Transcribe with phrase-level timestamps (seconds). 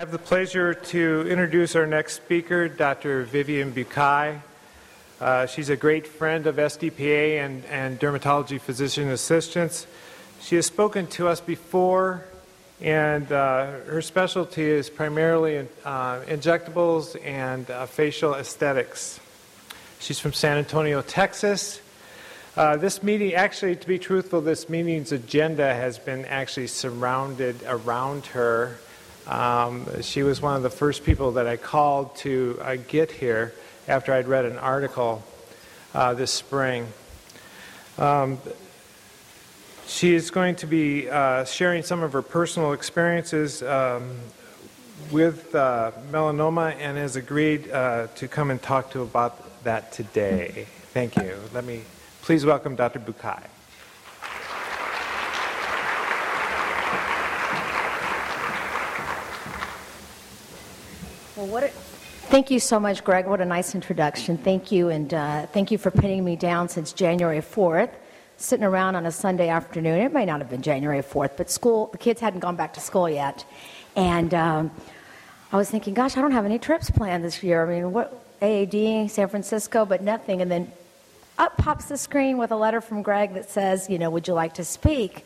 [0.00, 3.24] I have the pleasure to introduce our next speaker, Dr.
[3.24, 4.40] Vivian Bucay.
[5.20, 9.86] Uh, she's a great friend of SDPA and, and dermatology physician assistants.
[10.40, 12.24] She has spoken to us before,
[12.80, 19.20] and uh, her specialty is primarily in, uh, injectables and uh, facial aesthetics.
[19.98, 21.78] She's from San Antonio, Texas.
[22.56, 28.24] Uh, this meeting, actually, to be truthful, this meeting's agenda has been actually surrounded around
[28.24, 28.78] her.
[29.26, 33.54] Um, she was one of the first people that I called to uh, get here
[33.86, 35.22] after I'd read an article
[35.94, 36.86] uh, this spring.
[37.98, 38.38] Um,
[39.86, 44.16] she is going to be uh, sharing some of her personal experiences um,
[45.10, 50.66] with uh, melanoma and has agreed uh, to come and talk to about that today.
[50.92, 51.36] Thank you.
[51.52, 51.82] Let me
[52.22, 53.00] please welcome Dr.
[53.00, 53.59] Bucay.
[61.40, 61.70] Well, what
[62.28, 63.26] thank you so much, Greg.
[63.26, 64.36] What a nice introduction.
[64.36, 67.88] Thank you, and uh, thank you for pinning me down since January 4th.
[68.36, 70.00] Sitting around on a Sunday afternoon.
[70.00, 72.80] It may not have been January 4th, but school, the kids hadn't gone back to
[72.82, 73.46] school yet.
[73.96, 74.70] And um,
[75.50, 77.64] I was thinking, gosh, I don't have any trips planned this year.
[77.64, 80.42] I mean, what, AAD, San Francisco, but nothing.
[80.42, 80.70] And then
[81.38, 84.34] up pops the screen with a letter from Greg that says, you know, would you
[84.34, 85.24] like to speak?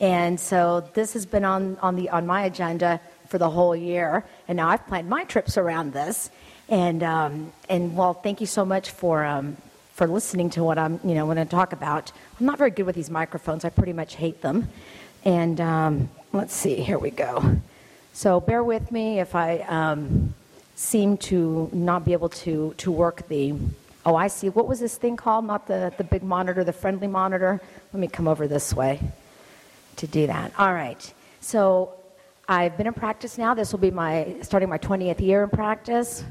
[0.00, 2.98] And so this has been on, on, the, on my agenda
[3.30, 4.24] for the whole year.
[4.48, 6.30] And now I've planned my trips around this.
[6.68, 9.56] And, um, and well, thank you so much for, um,
[9.94, 12.12] for listening to what I'm, you know, going to talk about.
[12.38, 13.64] I'm not very good with these microphones.
[13.64, 14.68] I pretty much hate them.
[15.24, 17.56] And um, let's see, here we go.
[18.12, 20.34] So bear with me if I um,
[20.74, 23.54] seem to not be able to, to work the,
[24.04, 24.48] oh, I see.
[24.48, 25.44] What was this thing called?
[25.44, 27.60] Not the, the big monitor, the friendly monitor.
[27.92, 29.00] Let me come over this way
[29.96, 30.52] to do that.
[30.58, 31.12] All right.
[31.40, 31.94] So
[32.50, 33.54] I've been in practice now.
[33.54, 36.24] This will be my starting my 20th year in practice.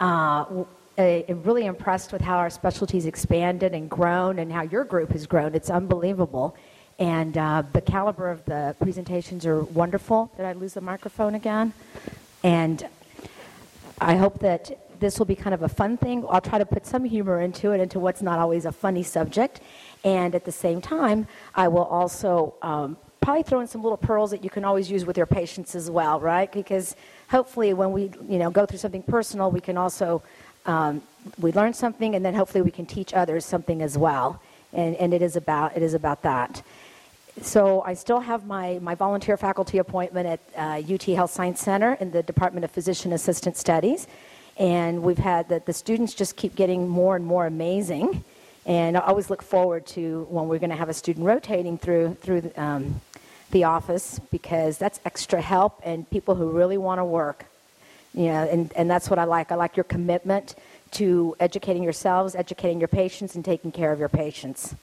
[0.00, 0.64] Uh,
[0.96, 5.26] I'm really impressed with how our specialties expanded and grown, and how your group has
[5.26, 5.54] grown.
[5.54, 6.56] It's unbelievable,
[6.98, 10.32] and uh, the caliber of the presentations are wonderful.
[10.38, 11.74] Did I lose the microphone again?
[12.42, 12.88] And
[14.00, 16.24] I hope that this will be kind of a fun thing.
[16.30, 19.60] I'll try to put some humor into it, into what's not always a funny subject.
[20.04, 24.30] And at the same time, I will also um, probably throw in some little pearls
[24.30, 26.52] that you can always use with your patients as well, right?
[26.52, 26.94] Because
[27.28, 30.22] hopefully, when we you know go through something personal, we can also
[30.64, 31.02] um,
[31.40, 34.40] we learn something, and then hopefully we can teach others something as well.
[34.72, 36.62] And and it is about it is about that.
[37.42, 41.94] So I still have my, my volunteer faculty appointment at uh, UT Health Science Center
[42.00, 44.06] in the Department of Physician Assistant Studies.
[44.56, 48.24] And we've had that the students just keep getting more and more amazing.
[48.66, 52.16] And I always look forward to when we're going to have a student rotating through
[52.20, 53.00] through the, um,
[53.52, 57.46] the office because that's extra help and people who really want to work.
[58.12, 59.52] You know, and, and that's what I like.
[59.52, 60.56] I like your commitment
[60.92, 64.74] to educating yourselves, educating your patients, and taking care of your patients.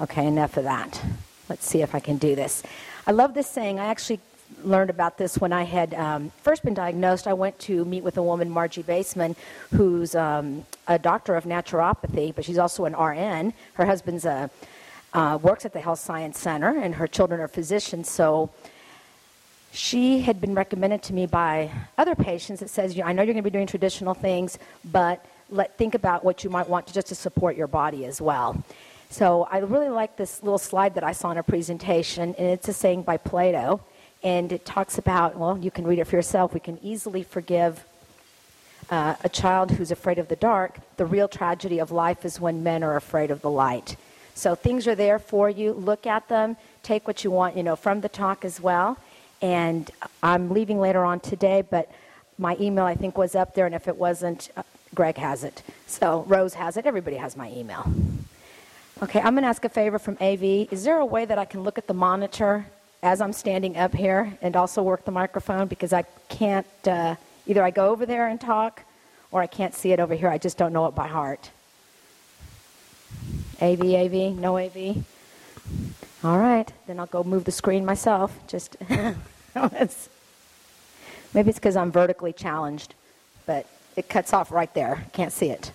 [0.00, 1.02] Okay, enough of that.
[1.48, 2.62] Let's see if I can do this.
[3.06, 3.78] I love this saying.
[3.78, 4.20] I actually
[4.62, 7.26] learned about this when I had um, first been diagnosed.
[7.26, 9.36] I went to meet with a woman, Margie Baseman,
[9.72, 13.52] who's um, a doctor of naturopathy, but she's also an RN.
[13.74, 14.50] Her husband's a
[15.12, 18.10] uh, works at the Health Science Center, and her children are physicians.
[18.10, 18.50] So
[19.72, 23.44] she had been recommended to me by other patients that says, I know you're going
[23.44, 27.08] to be doing traditional things, but let think about what you might want to just
[27.08, 28.62] to support your body as well.
[29.10, 32.68] So I really like this little slide that I saw in a presentation, and it's
[32.68, 33.82] a saying by Plato,
[34.22, 36.54] and it talks about, well, you can read it for yourself.
[36.54, 37.84] We can easily forgive
[38.90, 40.78] uh, a child who's afraid of the dark.
[40.96, 43.96] The real tragedy of life is when men are afraid of the light.
[44.34, 45.72] So things are there for you.
[45.72, 46.56] Look at them.
[46.82, 48.98] Take what you want, you know, from the talk as well.
[49.40, 49.90] And
[50.22, 51.90] I'm leaving later on today, but
[52.38, 54.62] my email I think was up there, and if it wasn't, uh,
[54.94, 55.62] Greg has it.
[55.86, 56.86] So Rose has it.
[56.86, 57.92] Everybody has my email.
[59.02, 60.42] Okay, I'm going to ask a favor from AV.
[60.70, 62.66] Is there a way that I can look at the monitor
[63.02, 65.66] as I'm standing up here and also work the microphone?
[65.66, 67.16] Because I can't, uh,
[67.46, 68.82] either I go over there and talk
[69.30, 70.28] or I can't see it over here.
[70.28, 71.50] I just don't know it by heart.
[73.60, 75.04] AV, AV, no AV?
[76.24, 78.36] All right, then I'll go move the screen myself.
[78.46, 79.16] Just, maybe
[81.50, 82.94] it's because I'm vertically challenged,
[83.46, 83.66] but
[83.96, 85.04] it cuts off right there.
[85.12, 85.72] Can't see it.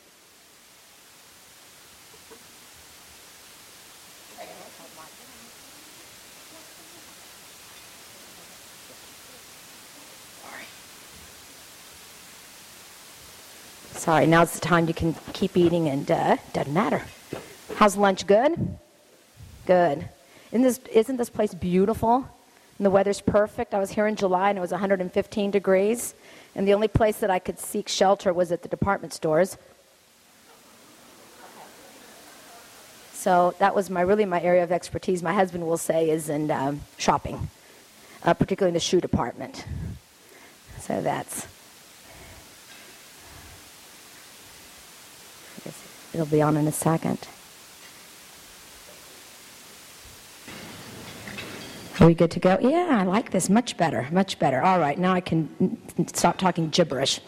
[14.07, 17.01] Sorry, now's the time you can keep eating and uh, doesn't matter.
[17.75, 18.25] How's lunch?
[18.25, 18.77] Good?
[19.65, 20.07] Good.
[20.53, 22.25] Isn't this, isn't this place beautiful?
[22.77, 23.73] And the weather's perfect.
[23.73, 26.15] I was here in July and it was 115 degrees.
[26.55, 29.57] And the only place that I could seek shelter was at the department stores.
[33.11, 35.21] So that was my really my area of expertise.
[35.21, 37.49] My husband will say is in um, shopping,
[38.23, 39.65] uh, particularly in the shoe department.
[40.79, 41.45] So that's.
[45.57, 45.83] I guess
[46.17, 47.19] it'll be on in a second.
[51.99, 52.57] Are we good to go?
[52.59, 54.61] Yeah, I like this much better, much better.
[54.61, 55.77] All right, now I can
[56.13, 57.19] stop talking gibberish.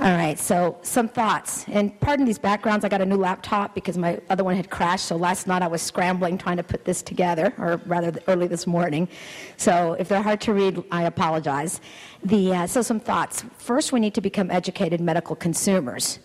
[0.00, 1.66] All right, so some thoughts.
[1.68, 5.06] And pardon these backgrounds, I got a new laptop because my other one had crashed.
[5.06, 8.66] So last night I was scrambling trying to put this together, or rather early this
[8.66, 9.08] morning.
[9.56, 11.80] So if they're hard to read, I apologize.
[12.24, 13.44] The, uh, so some thoughts.
[13.58, 16.18] First, we need to become educated medical consumers.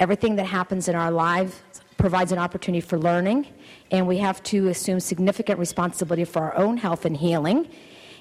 [0.00, 1.60] Everything that happens in our lives
[1.96, 3.46] provides an opportunity for learning,
[3.90, 7.68] and we have to assume significant responsibility for our own health and healing.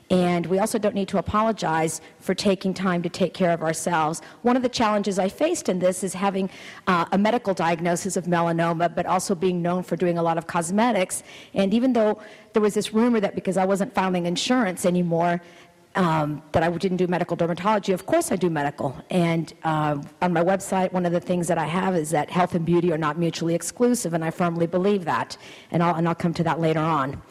[0.09, 4.21] And we also don't need to apologize for taking time to take care of ourselves.
[4.41, 6.49] One of the challenges I faced in this is having
[6.87, 10.45] uh, a medical diagnosis of melanoma, but also being known for doing a lot of
[10.45, 11.23] cosmetics.
[11.53, 12.19] And even though
[12.51, 15.41] there was this rumor that because I wasn't filing insurance anymore,
[15.95, 17.93] um, that I didn't do medical dermatology.
[17.93, 18.95] Of course, I do medical.
[19.09, 22.55] And uh, on my website, one of the things that I have is that health
[22.55, 25.37] and beauty are not mutually exclusive, and I firmly believe that.
[25.71, 27.21] And I'll, and I'll come to that later on.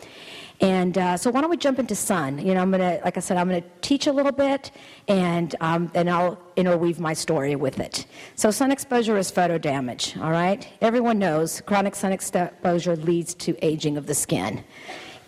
[0.60, 2.38] And uh, so, why don't we jump into sun?
[2.38, 4.70] You know, I'm to, like I said, I'm to teach a little bit,
[5.08, 8.06] and um, and I'll interweave my story with it.
[8.36, 10.16] So, sun exposure is photo damage.
[10.18, 14.62] All right, everyone knows chronic sun exposure leads to aging of the skin.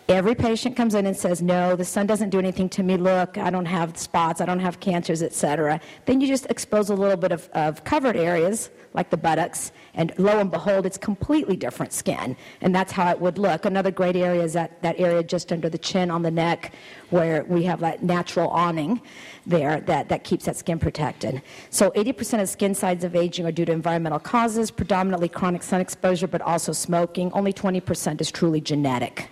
[0.07, 2.95] Every patient comes in and says, No, the sun doesn't do anything to me.
[2.95, 5.81] Look, I don't have spots, I don't have cancers, etc.
[6.05, 10.13] Then you just expose a little bit of, of covered areas, like the buttocks, and
[10.19, 12.37] lo and behold, it's completely different skin.
[12.61, 13.65] And that's how it would look.
[13.65, 16.73] Another great area is that, that area just under the chin on the neck,
[17.09, 19.01] where we have that natural awning
[19.47, 21.41] there that, that keeps that skin protected.
[21.71, 25.81] So 80% of skin signs of aging are due to environmental causes, predominantly chronic sun
[25.81, 27.31] exposure, but also smoking.
[27.31, 29.29] Only 20% is truly genetic.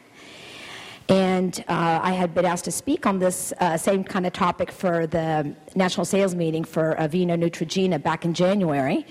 [1.10, 4.72] And uh, I had been asked to speak on this uh, same kind of topic
[4.72, 9.06] for the national sales meeting for Aveeno Neutrogena back in January.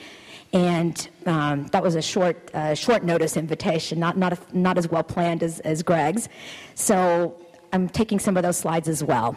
[0.52, 4.88] And um, that was a short, uh, short notice invitation, not, not, a, not as
[4.88, 6.28] well planned as, as Greg's.
[6.74, 7.34] So
[7.72, 9.34] I'm taking some of those slides as well.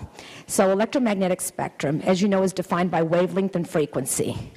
[0.48, 4.52] So, electromagnetic spectrum, as you know, is defined by wavelength and frequency.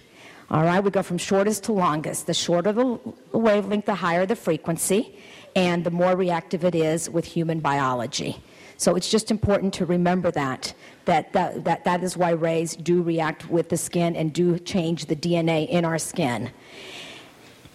[0.50, 2.26] All right, we go from shortest to longest.
[2.26, 2.98] The shorter the
[3.32, 5.16] wavelength, the higher the frequency
[5.58, 8.40] and the more reactive it is with human biology.
[8.76, 10.72] So it's just important to remember that,
[11.06, 15.06] that, that, that, that is why rays do react with the skin and do change
[15.06, 16.50] the DNA in our skin.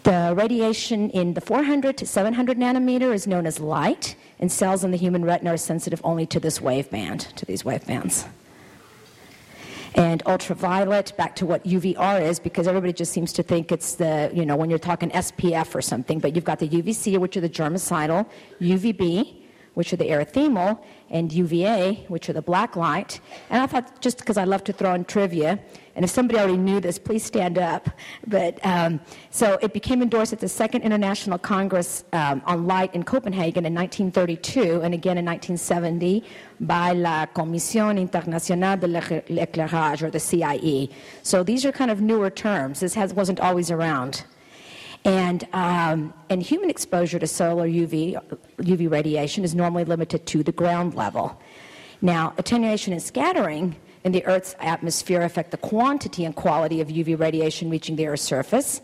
[0.03, 4.91] The radiation in the 400 to 700 nanometer is known as light, and cells in
[4.91, 8.25] the human retina are sensitive only to this waveband, to these wavebands
[9.95, 14.31] and ultraviolet, back to what UVR is, because everybody just seems to think it's the,
[14.34, 17.42] you know, when you're talking SPF or something, but you've got the UVC, which are
[17.42, 18.28] the germicidal,
[18.60, 19.43] UVB,
[19.74, 20.80] which are the erythemal,
[21.10, 23.20] and UVA, which are the black light.
[23.50, 25.60] And I thought, just because I love to throw in trivia,
[25.96, 27.88] and if somebody already knew this, please stand up.
[28.25, 29.00] But um,
[29.30, 33.75] so it became endorsed at the Second International Congress um, on Light in Copenhagen in
[33.75, 36.24] 1932, and again in 1970
[36.62, 40.90] by la Commission Internationale de l'Éclairage, or the CIE.
[41.22, 42.80] So these are kind of newer terms.
[42.80, 44.24] This has, wasn't always around.
[45.05, 48.17] And, um, and human exposure to solar UV,
[48.57, 51.39] UV radiation is normally limited to the ground level.
[52.01, 57.19] Now, attenuation and scattering in the Earth's atmosphere affect the quantity and quality of UV
[57.19, 58.81] radiation reaching the Earth's surface.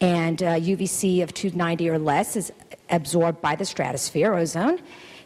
[0.00, 2.52] And uh, UVC of 290 or less is
[2.90, 4.80] absorbed by the stratosphere, ozone.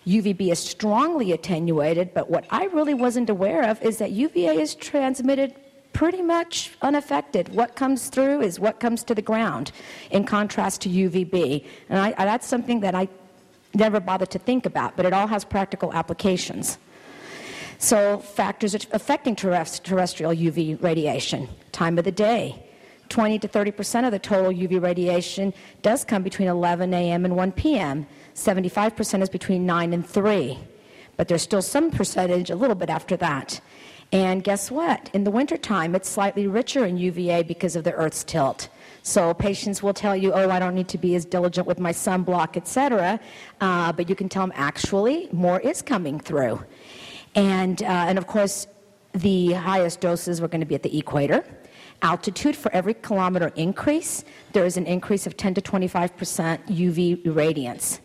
[0.07, 4.75] UVB is strongly attenuated, but what I really wasn't aware of is that UVA is
[4.75, 5.55] transmitted
[5.97, 7.49] pretty much unaffected.
[7.55, 9.73] What comes through is what comes to the ground,
[10.11, 11.65] in contrast to UVB.
[11.89, 13.09] And I, that's something that I
[13.73, 16.77] never bothered to think about, but it all has practical applications.
[17.79, 22.63] So, factors affecting terrestrial UV radiation time of the day.
[23.09, 27.25] 20 to 30 percent of the total UV radiation does come between 11 a.m.
[27.25, 28.07] and 1 p.m.
[28.35, 30.59] 75 percent is between 9 and 3.
[31.17, 33.61] But there's still some percentage a little bit after that.
[34.13, 35.11] And guess what?
[35.13, 38.69] In the wintertime, it's slightly richer in UVA because of the Earth's tilt.
[39.03, 41.93] So patients will tell you, oh, I don't need to be as diligent with my
[41.93, 43.21] sunblock, etc.
[43.61, 46.65] Uh, but you can tell them actually more is coming through.
[47.35, 48.67] And, uh, and of course,
[49.13, 51.45] the highest doses were going to be at the equator.
[52.03, 57.25] Altitude for every kilometer increase, there is an increase of 10 to 25 percent UV
[57.25, 58.01] irradiance.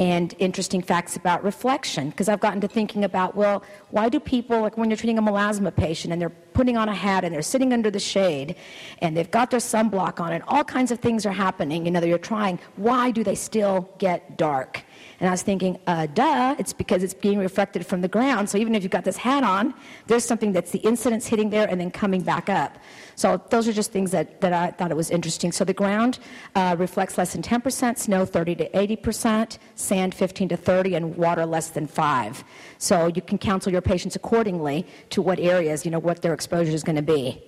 [0.00, 4.62] And interesting facts about reflection because I've gotten to thinking about, well, why do people,
[4.62, 7.42] like when you're treating a melasma patient and they're putting on a hat and they're
[7.42, 8.56] sitting under the shade
[9.02, 12.02] and they've got their sunblock on and all kinds of things are happening, you know,
[12.02, 14.82] you're trying, why do they still get dark?
[15.20, 18.48] And I was thinking, uh, duh, it's because it's being reflected from the ground.
[18.48, 19.74] So even if you've got this hat on,
[20.06, 22.78] there's something that's the incidence hitting there and then coming back up.
[23.16, 25.52] So those are just things that, that I thought it was interesting.
[25.52, 26.20] So the ground
[26.54, 31.44] uh, reflects less than 10%, snow 30 to 80%, sand 15 to 30, and water
[31.44, 32.42] less than 5.
[32.78, 36.72] So you can counsel your patients accordingly to what areas, you know, what their exposure
[36.72, 37.42] is going to be.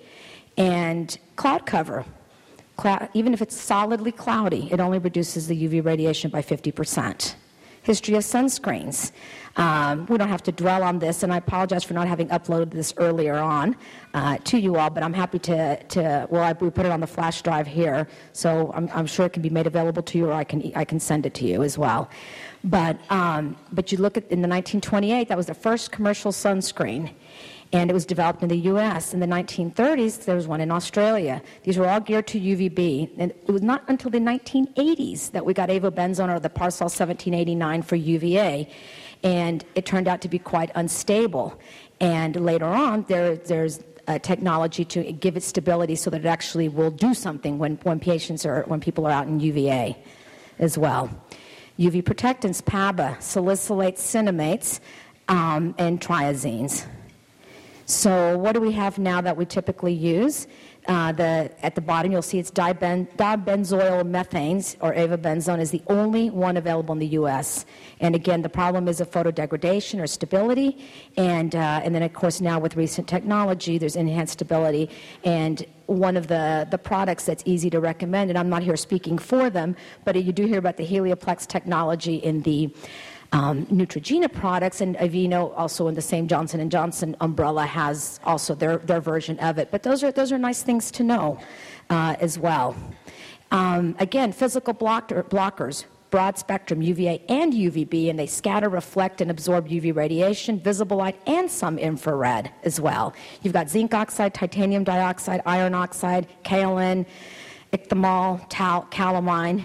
[0.58, 2.04] And cloud cover.
[2.76, 7.34] Cloud, even if it's solidly cloudy, it only reduces the UV radiation by 50%
[7.82, 9.12] history of sunscreens.
[9.56, 12.70] Um, we don't have to dwell on this, and I apologize for not having uploaded
[12.70, 13.76] this earlier on
[14.14, 17.00] uh, to you all, but I'm happy to, to well, I, we put it on
[17.00, 20.28] the flash drive here, so I'm, I'm, sure it can be made available to you,
[20.28, 22.08] or I can, I can send it to you as well.
[22.64, 27.12] But, um, but you look at in the 1928, that was the first commercial sunscreen
[27.72, 29.14] and it was developed in the US.
[29.14, 31.42] In the 1930s, there was one in Australia.
[31.62, 33.10] These were all geared to UVB.
[33.16, 37.82] And it was not until the 1980s that we got avobenzone or the Parsol 1789
[37.82, 38.68] for UVA.
[39.22, 41.58] And it turned out to be quite unstable.
[42.00, 43.80] And later on, there, there's
[44.22, 48.44] technology to give it stability so that it actually will do something when, when patients
[48.44, 49.96] are, when people are out in UVA
[50.58, 51.08] as well.
[51.78, 54.80] UV protectants, PABA, salicylates, cinnamates,
[55.28, 56.86] um, and triazines.
[57.86, 60.46] So what do we have now that we typically use?
[60.88, 65.82] Uh, the, at the bottom, you'll see it's diben, dibenzoyl methanes, or avobenzone, is the
[65.86, 67.64] only one available in the U.S.
[68.00, 70.84] And again, the problem is of photodegradation or stability.
[71.16, 74.90] And, uh, and then, of course, now with recent technology, there's enhanced stability.
[75.22, 79.18] And one of the, the products that's easy to recommend, and I'm not here speaking
[79.18, 82.74] for them, but you do hear about the Helioplex technology in the
[83.32, 88.54] um, Neutrogena products, and Aveeno also in the same Johnson & Johnson umbrella has also
[88.54, 89.70] their, their version of it.
[89.70, 91.38] But those are, those are nice things to know
[91.90, 92.76] uh, as well.
[93.50, 99.30] Um, again, physical blocker, blockers, broad spectrum UVA and UVB, and they scatter, reflect, and
[99.30, 103.14] absorb UV radiation, visible light, and some infrared as well.
[103.42, 107.06] You've got zinc oxide, titanium dioxide, iron oxide, kaolin,
[107.72, 109.64] ichthammol, tal, calamine,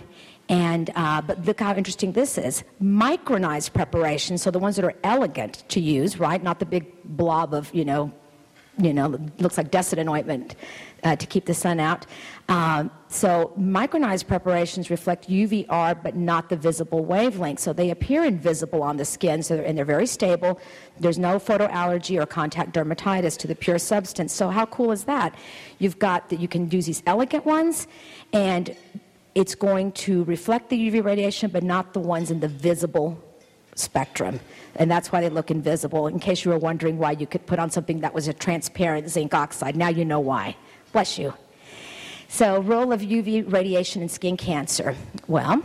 [0.50, 2.63] and, uh, but look how interesting this is.
[2.82, 6.42] Micronized preparation, so the ones that are elegant to use, right?
[6.42, 8.12] Not the big blob of, you know,
[8.80, 9.08] you know,
[9.39, 10.56] looks like Desitin ointment
[11.04, 12.06] uh, to keep the sun out.
[12.48, 17.60] Um, so micronized preparations reflect UVR, but not the visible wavelength.
[17.60, 20.60] So they appear invisible on the skin, so they're, and they're very stable.
[21.00, 24.34] There's no photoallergy or contact dermatitis to the pure substance.
[24.34, 25.36] So how cool is that?
[25.80, 27.88] You've got that you can use these elegant ones,
[28.32, 28.75] and
[29.38, 33.24] it's going to reflect the UV radiation, but not the ones in the visible
[33.75, 34.39] spectrum.
[34.77, 36.08] And that's why they look invisible.
[36.08, 39.10] In case you were wondering why you could put on something that was a transparent
[39.12, 40.56] zinc oxide, now you know why.
[40.91, 41.36] Bless you.
[42.29, 44.96] So, role of UV radiation in skin cancer.
[45.27, 45.62] Well,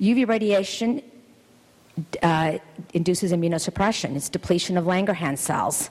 [0.00, 1.02] UV radiation
[2.22, 2.58] uh,
[2.94, 4.14] induces immunosuppression.
[4.14, 5.90] It's depletion of Langerhans cells.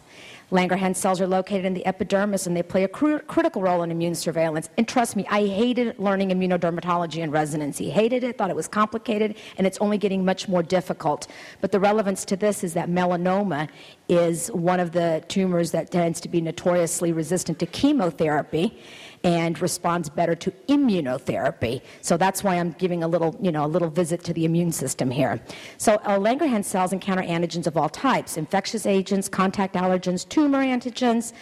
[0.52, 3.92] Langerhans cells are located in the epidermis and they play a cr- critical role in
[3.92, 4.70] immune surveillance.
[4.78, 7.90] And trust me, I hated learning immunodermatology in residency.
[7.90, 11.28] Hated it, thought it was complicated, and it's only getting much more difficult.
[11.60, 13.68] But the relevance to this is that melanoma
[14.08, 18.80] is one of the tumors that tends to be notoriously resistant to chemotherapy
[19.24, 21.82] and responds better to immunotherapy.
[22.02, 24.72] So that's why I'm giving a little, you know, a little visit to the immune
[24.72, 25.42] system here.
[25.78, 31.34] So uh, Langerhans cells encounter antigens of all types: infectious agents, contact allergens, tumor antigens,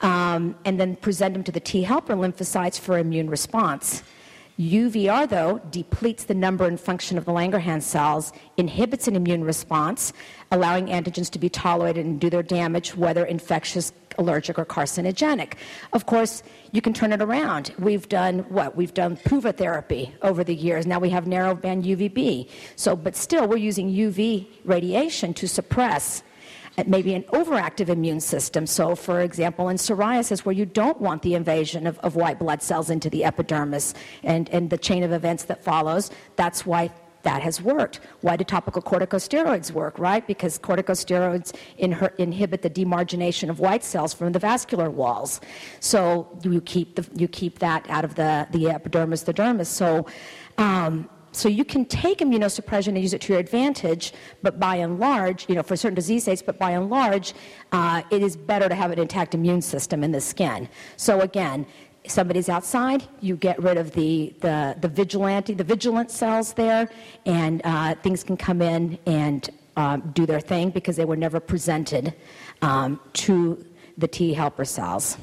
[0.00, 4.02] um, and then present them to the T helper lymphocytes for immune response.
[4.58, 10.12] UVR, though, depletes the number and function of the Langerhans cells, inhibits an immune response,
[10.50, 15.54] allowing antigens to be tolerated and do their damage, whether infectious, allergic, or carcinogenic.
[15.92, 16.42] Of course,
[16.72, 17.74] you can turn it around.
[17.78, 18.76] We've done what?
[18.76, 20.86] We've done PUVA therapy over the years.
[20.86, 22.48] Now we have narrowband UVB.
[22.76, 26.22] So, but still, we're using UV radiation to suppress
[26.78, 28.66] uh, maybe an overactive immune system.
[28.66, 32.62] So, for example, in psoriasis, where you don't want the invasion of, of white blood
[32.62, 33.92] cells into the epidermis
[34.22, 36.90] and, and the chain of events that follows, that's why
[37.22, 38.00] that has worked.
[38.20, 40.26] Why do topical corticosteroids work, right?
[40.26, 45.40] Because corticosteroids inhibit the demargination of white cells from the vascular walls.
[45.80, 49.66] So you keep, the, you keep that out of the, the epidermis, the dermis.
[49.66, 50.06] So
[50.58, 54.12] um, so you can take immunosuppression and use it to your advantage,
[54.42, 57.32] but by and large, you know, for certain disease states, but by and large,
[57.72, 60.68] uh, it is better to have an intact immune system in the skin.
[60.96, 61.66] So again,
[62.06, 66.88] somebody's outside, you get rid of the, the, the vigilante, the vigilant cells there,
[67.26, 71.40] and uh, things can come in and um, do their thing because they were never
[71.40, 72.14] presented
[72.60, 73.64] um, to
[73.98, 75.16] the T helper cells.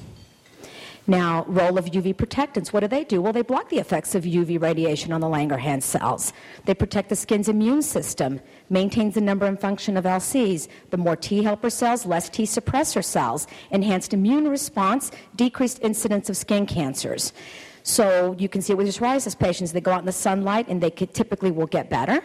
[1.10, 3.20] Now, role of UV protectants, what do they do?
[3.20, 6.34] Well, they block the effects of UV radiation on the Langerhans cells.
[6.66, 8.40] They protect the skin's immune system,
[8.70, 10.68] maintains the number and function of LCs.
[10.92, 16.38] The more T helper cells, less T suppressor cells, enhanced immune response, decreased incidence of
[16.38, 17.34] skin cancers.
[17.82, 20.92] So you can see with psoriasis patients, they go out in the sunlight and they
[20.92, 22.22] typically will get better,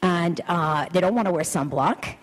[0.00, 2.16] and uh, they don't want to wear sunblock.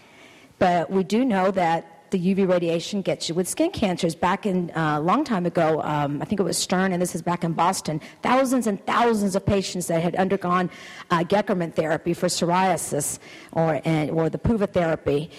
[0.57, 4.15] But we do know that the UV radiation gets you with skin cancers.
[4.15, 7.15] Back in a uh, long time ago, um, I think it was Stern, and this
[7.15, 10.69] is back in Boston, thousands and thousands of patients that had undergone
[11.09, 13.19] uh, Goeckerman therapy for psoriasis
[13.53, 15.31] or, and, or the PUVA therapy,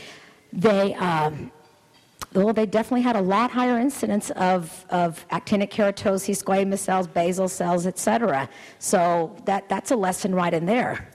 [0.53, 1.53] they, um,
[2.33, 7.49] well, they definitely had a lot higher incidence of, of actinic keratosis, squamous cells, basal
[7.49, 8.49] cells, et cetera.
[8.79, 11.11] So that, that's a lesson right in there.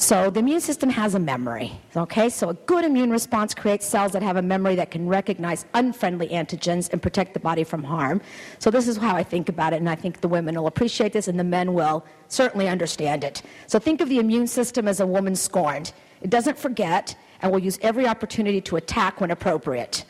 [0.00, 2.28] So the immune system has a memory, okay?
[2.28, 6.28] So a good immune response creates cells that have a memory that can recognize unfriendly
[6.28, 8.20] antigens and protect the body from harm.
[8.60, 11.12] So this is how I think about it, and I think the women will appreciate
[11.12, 13.42] this and the men will certainly understand it.
[13.66, 15.92] So think of the immune system as a woman scorned.
[16.22, 20.04] It doesn't forget and will use every opportunity to attack when appropriate.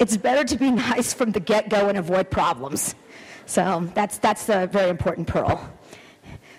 [0.00, 2.96] It's better to be nice from the get-go and avoid problems.
[3.46, 5.70] So that's, that's a very important pearl.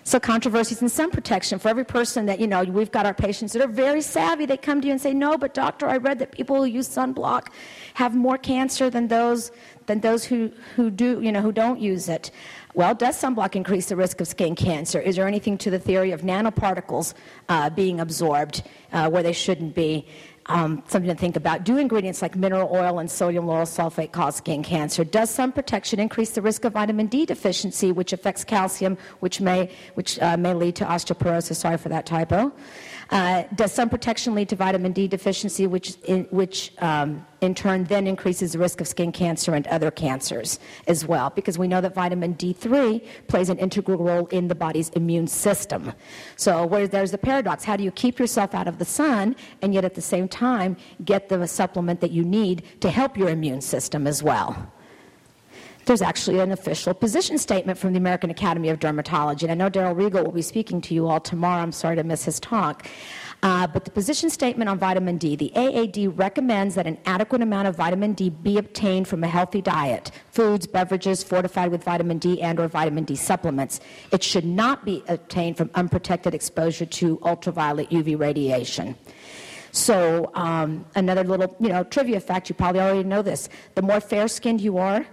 [0.03, 3.53] So controversies and sun protection for every person that, you know, we've got our patients
[3.53, 4.45] that are very savvy.
[4.47, 6.89] They come to you and say, no, but doctor, I read that people who use
[6.89, 7.47] sunblock
[7.93, 9.51] have more cancer than those,
[9.85, 12.31] than those who, who do, you know, who don't use it.
[12.73, 14.99] Well, does sunblock increase the risk of skin cancer?
[14.99, 17.13] Is there anything to the theory of nanoparticles
[17.49, 20.07] uh, being absorbed uh, where they shouldn't be?
[20.51, 21.63] Um, something to think about.
[21.63, 25.03] Do ingredients like mineral oil and sodium lauryl sulfate cause skin cancer?
[25.03, 29.69] Does sun protection increase the risk of vitamin D deficiency, which affects calcium, which may,
[29.93, 31.55] which, uh, may lead to osteoporosis?
[31.55, 32.51] Sorry for that typo.
[33.09, 37.83] Uh, does sun protection lead to vitamin D deficiency, which in, which um, in turn
[37.85, 41.31] then increases the risk of skin cancer and other cancers as well?
[41.31, 45.91] Because we know that vitamin D3 plays an integral role in the body's immune system.
[46.35, 49.73] So where there's the paradox: how do you keep yourself out of the sun and
[49.73, 53.61] yet at the same time get the supplement that you need to help your immune
[53.61, 54.71] system as well?
[55.85, 59.43] there's actually an official position statement from the American Academy of Dermatology.
[59.43, 61.61] And I know Darrell Rigel will be speaking to you all tomorrow.
[61.61, 62.87] I'm sorry to miss his talk.
[63.43, 67.67] Uh, but the position statement on vitamin D the AAD recommends that an adequate amount
[67.67, 72.41] of vitamin D be obtained from a healthy diet, foods, beverages fortified with vitamin D
[72.41, 73.79] and or vitamin D supplements.
[74.11, 78.95] It should not be obtained from unprotected exposure to ultraviolet UV radiation.
[79.71, 83.47] So, um, another little, you know, trivia fact, you probably already know this.
[83.75, 85.05] The more fair skinned you are,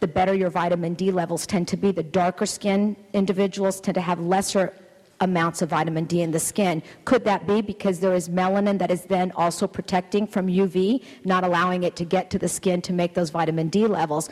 [0.00, 1.92] the better your vitamin D levels tend to be.
[1.92, 4.74] The darker skin individuals tend to have lesser
[5.20, 6.82] amounts of vitamin D in the skin.
[7.04, 11.44] Could that be because there is melanin that is then also protecting from UV, not
[11.44, 14.28] allowing it to get to the skin to make those vitamin D levels?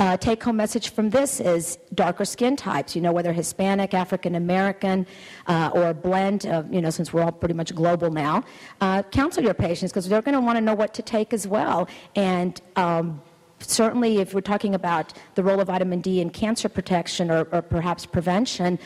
[0.00, 4.34] Uh, take home message from this is darker skin types, you know, whether Hispanic, African
[4.34, 5.06] American,
[5.46, 8.42] uh, or a blend of, you know, since we're all pretty much global now.
[8.80, 11.46] Uh, counsel your patients because they're going to want to know what to take as
[11.46, 11.88] well.
[12.16, 13.22] And um,
[13.60, 17.62] certainly if we're talking about the role of vitamin D in cancer protection or, or
[17.62, 18.80] perhaps prevention,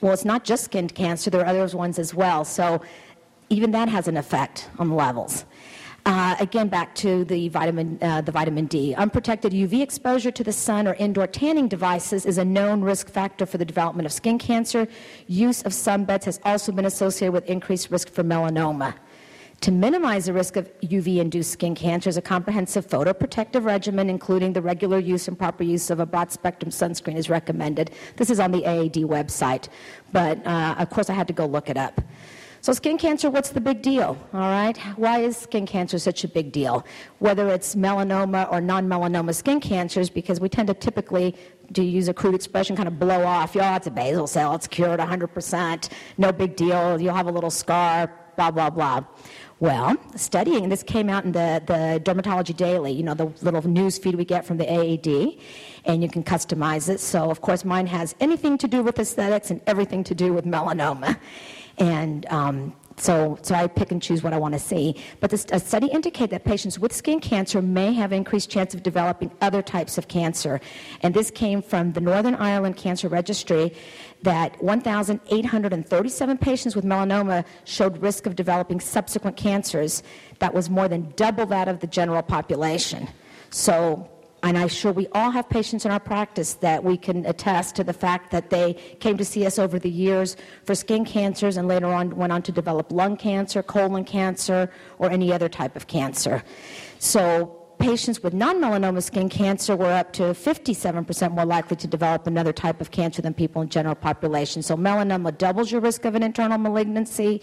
[0.00, 2.44] well, it's not just skin cancer, there are other ones as well.
[2.44, 2.82] So
[3.50, 5.44] even that has an effect on the levels.
[6.06, 8.94] Uh, again, back to the vitamin, uh, the vitamin D.
[8.94, 13.44] Unprotected UV exposure to the sun or indoor tanning devices is a known risk factor
[13.44, 14.88] for the development of skin cancer.
[15.26, 18.94] Use of sunbeds has also been associated with increased risk for melanoma.
[19.62, 24.98] To minimize the risk of UV-induced skin cancers, a comprehensive photoprotective regimen, including the regular
[24.98, 27.90] use and proper use of a broad-spectrum sunscreen, is recommended.
[28.16, 29.68] This is on the AAD website,
[30.12, 32.00] but uh, of course I had to go look it up.
[32.62, 34.18] So, skin cancer, what's the big deal?
[34.32, 34.76] All right?
[34.96, 36.84] Why is skin cancer such a big deal?
[37.18, 41.34] Whether it's melanoma or non melanoma skin cancers, because we tend to typically,
[41.74, 44.66] to use a crude expression, kind of blow off, oh, it's a basal cell, it's
[44.66, 49.04] cured 100%, no big deal, you'll have a little scar, blah, blah, blah.
[49.60, 53.62] Well, studying, and this came out in the, the Dermatology Daily, you know, the little
[53.68, 55.38] news feed we get from the AAD,
[55.84, 56.98] and you can customize it.
[56.98, 60.46] So, of course, mine has anything to do with aesthetics and everything to do with
[60.46, 61.18] melanoma.
[61.76, 64.96] And um, so, so I pick and choose what I want to see.
[65.20, 68.82] But this, a study indicated that patients with skin cancer may have increased chance of
[68.82, 70.60] developing other types of cancer.
[71.02, 73.74] And this came from the Northern Ireland Cancer Registry
[74.22, 80.02] that 1,837 patients with melanoma showed risk of developing subsequent cancers
[80.40, 83.08] that was more than double that of the general population.
[83.50, 84.08] So
[84.42, 87.84] and I'm sure we all have patients in our practice that we can attest to
[87.84, 91.68] the fact that they came to see us over the years for skin cancers and
[91.68, 95.86] later on went on to develop lung cancer, colon cancer, or any other type of
[95.86, 96.42] cancer.
[96.98, 102.52] So patients with non-melanoma skin cancer were up to 57% more likely to develop another
[102.52, 104.62] type of cancer than people in general population.
[104.62, 107.42] So melanoma doubles your risk of an internal malignancy,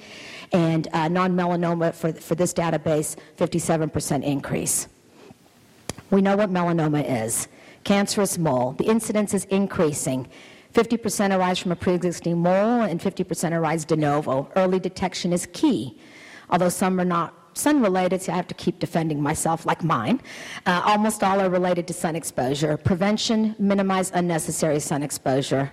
[0.51, 4.87] and uh, non-melanoma for, for this database, 57% increase.
[6.09, 7.47] We know what melanoma is.
[7.83, 8.73] Cancerous mole.
[8.73, 10.27] The incidence is increasing.
[10.73, 14.49] 50% arise from a pre-existing mole and 50% arise de novo.
[14.55, 15.99] Early detection is key.
[16.49, 20.21] Although some are not sun related, so I have to keep defending myself like mine.
[20.65, 22.77] Uh, almost all are related to sun exposure.
[22.77, 25.71] Prevention, minimize unnecessary sun exposure.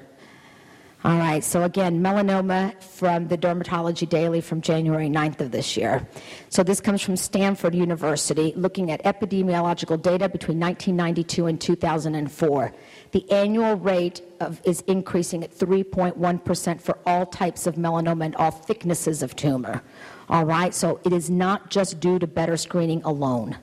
[1.05, 6.09] All right, so again, melanoma from the Dermatology Daily from January 9th of this year.
[6.49, 12.75] So this comes from Stanford University, looking at epidemiological data between 1992 and 2004.
[13.11, 18.51] The annual rate of, is increasing at 3.1% for all types of melanoma and all
[18.51, 19.83] thicknesses of tumor.
[20.31, 23.59] All right, so it is not just due to better screening alone.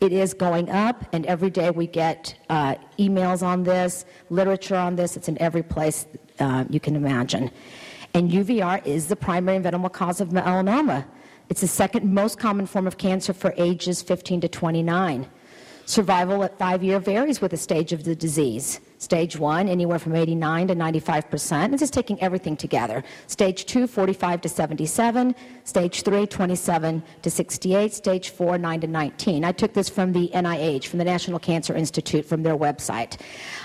[0.00, 4.96] It is going up, and every day we get uh, emails on this, literature on
[4.96, 5.16] this.
[5.16, 6.06] It's in every place
[6.38, 7.50] uh, you can imagine.
[8.14, 11.04] And UVR is the primary and inventable cause of melanoma.
[11.48, 15.26] It's the second most common form of cancer for ages 15 to 29.
[15.84, 18.80] Survival at five year varies with the stage of the disease.
[18.98, 21.72] Stage one, anywhere from 89 to 95 percent.
[21.72, 23.02] This is taking everything together.
[23.26, 25.34] Stage two, 45 to 77.
[25.64, 27.92] Stage three, 27 to 68.
[27.92, 29.44] Stage four, 9 to 19.
[29.44, 33.20] I took this from the NIH, from the National Cancer Institute, from their website.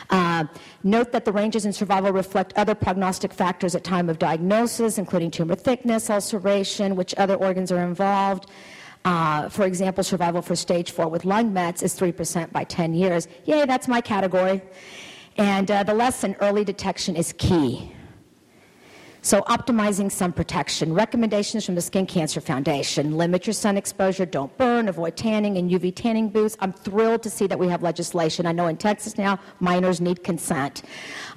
[0.10, 0.46] Uh,
[0.84, 5.30] note that the ranges in survival reflect other prognostic factors at time of diagnosis, including
[5.30, 8.50] tumor thickness, ulceration, which other organs are involved.
[9.06, 13.28] Uh, for example, survival for stage four with lung mets is 3% by 10 years.
[13.46, 14.62] Yay, that's my category.
[15.38, 17.92] And uh, the lesson early detection is key.
[19.22, 20.94] So, optimizing sun protection.
[20.94, 25.70] Recommendations from the Skin Cancer Foundation limit your sun exposure, don't burn, avoid tanning and
[25.70, 26.56] UV tanning booths.
[26.60, 28.46] I'm thrilled to see that we have legislation.
[28.46, 30.84] I know in Texas now, minors need consent.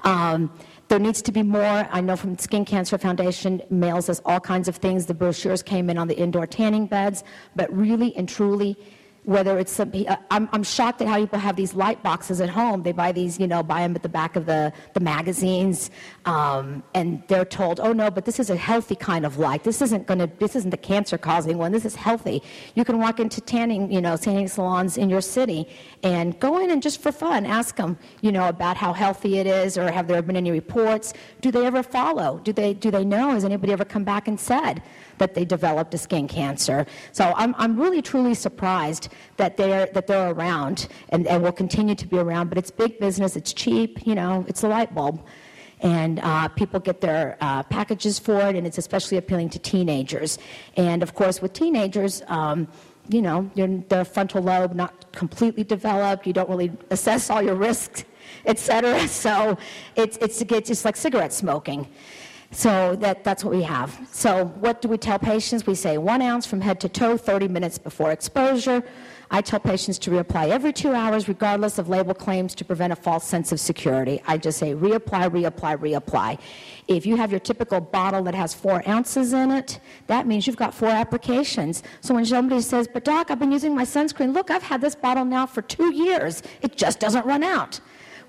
[0.02, 0.52] Um,
[0.88, 1.88] there needs to be more.
[1.90, 5.06] I know from Skin Cancer Foundation mails us all kinds of things.
[5.06, 7.22] The brochures came in on the indoor tanning beds,
[7.54, 8.76] but really and truly,
[9.30, 12.48] whether it's some, uh, I'm, I'm shocked at how people have these light boxes at
[12.48, 12.82] home.
[12.82, 15.88] They buy these, you know, buy them at the back of the, the magazines,
[16.24, 19.62] um, and they're told, oh no, but this is a healthy kind of light.
[19.62, 21.70] This isn't going to, this isn't the cancer causing one.
[21.70, 22.42] This is healthy.
[22.74, 25.68] You can walk into tanning, you know, tanning salons in your city
[26.02, 29.46] and go in and just for fun ask them, you know, about how healthy it
[29.46, 31.14] is or have there been any reports?
[31.40, 32.40] Do they ever follow?
[32.42, 33.30] Do they, do they know?
[33.30, 34.82] Has anybody ever come back and said?
[35.20, 36.84] That they developed a skin cancer.
[37.12, 41.94] So I'm, I'm really truly surprised that they're, that they're around and, and will continue
[41.94, 42.48] to be around.
[42.48, 45.24] But it's big business, it's cheap, you know, it's a light bulb.
[45.82, 50.38] And uh, people get their uh, packages for it, and it's especially appealing to teenagers.
[50.76, 52.68] And of course, with teenagers, um,
[53.08, 53.50] you know,
[53.88, 56.26] the frontal lobe not completely developed.
[56.26, 58.04] You don't really assess all your risks,
[58.46, 59.08] et cetera.
[59.08, 59.56] So
[59.96, 61.88] it's, it's, it's just like cigarette smoking.
[62.52, 63.98] So that, that's what we have.
[64.10, 65.66] So what do we tell patients?
[65.66, 68.82] We say one ounce from head to toe 30 minutes before exposure.
[69.32, 72.96] I tell patients to reapply every two hours, regardless of label claims, to prevent a
[72.96, 74.20] false sense of security.
[74.26, 76.40] I just say reapply, reapply, reapply.
[76.88, 80.56] If you have your typical bottle that has four ounces in it, that means you've
[80.56, 81.84] got four applications.
[82.00, 84.96] So when somebody says, but doc, I've been using my sunscreen, look, I've had this
[84.96, 87.78] bottle now for two years, it just doesn't run out.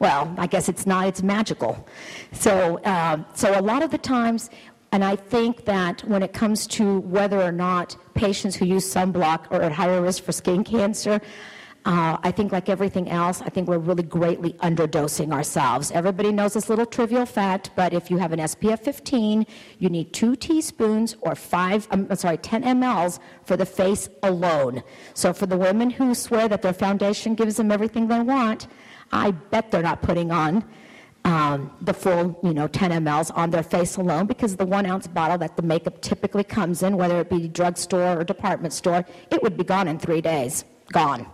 [0.01, 1.87] Well, I guess it's not, it's magical.
[2.31, 4.49] So, uh, so a lot of the times,
[4.91, 9.51] and I think that when it comes to whether or not patients who use sunblock
[9.51, 11.21] are at higher risk for skin cancer,
[11.85, 15.91] uh, I think, like everything else, I think we're really greatly underdosing ourselves.
[15.91, 19.45] Everybody knows this little trivial fact, but if you have an SPF 15,
[19.77, 24.81] you need two teaspoons or five, um, I'm sorry, 10 mLs for the face alone.
[25.13, 28.67] So for the women who swear that their foundation gives them everything they want,
[29.11, 30.63] I bet they're not putting on
[31.23, 35.07] um, the full, you know, 10 mLs on their face alone because the one ounce
[35.07, 39.41] bottle that the makeup typically comes in, whether it be drugstore or department store, it
[39.43, 40.65] would be gone in three days.
[40.91, 41.27] Gone.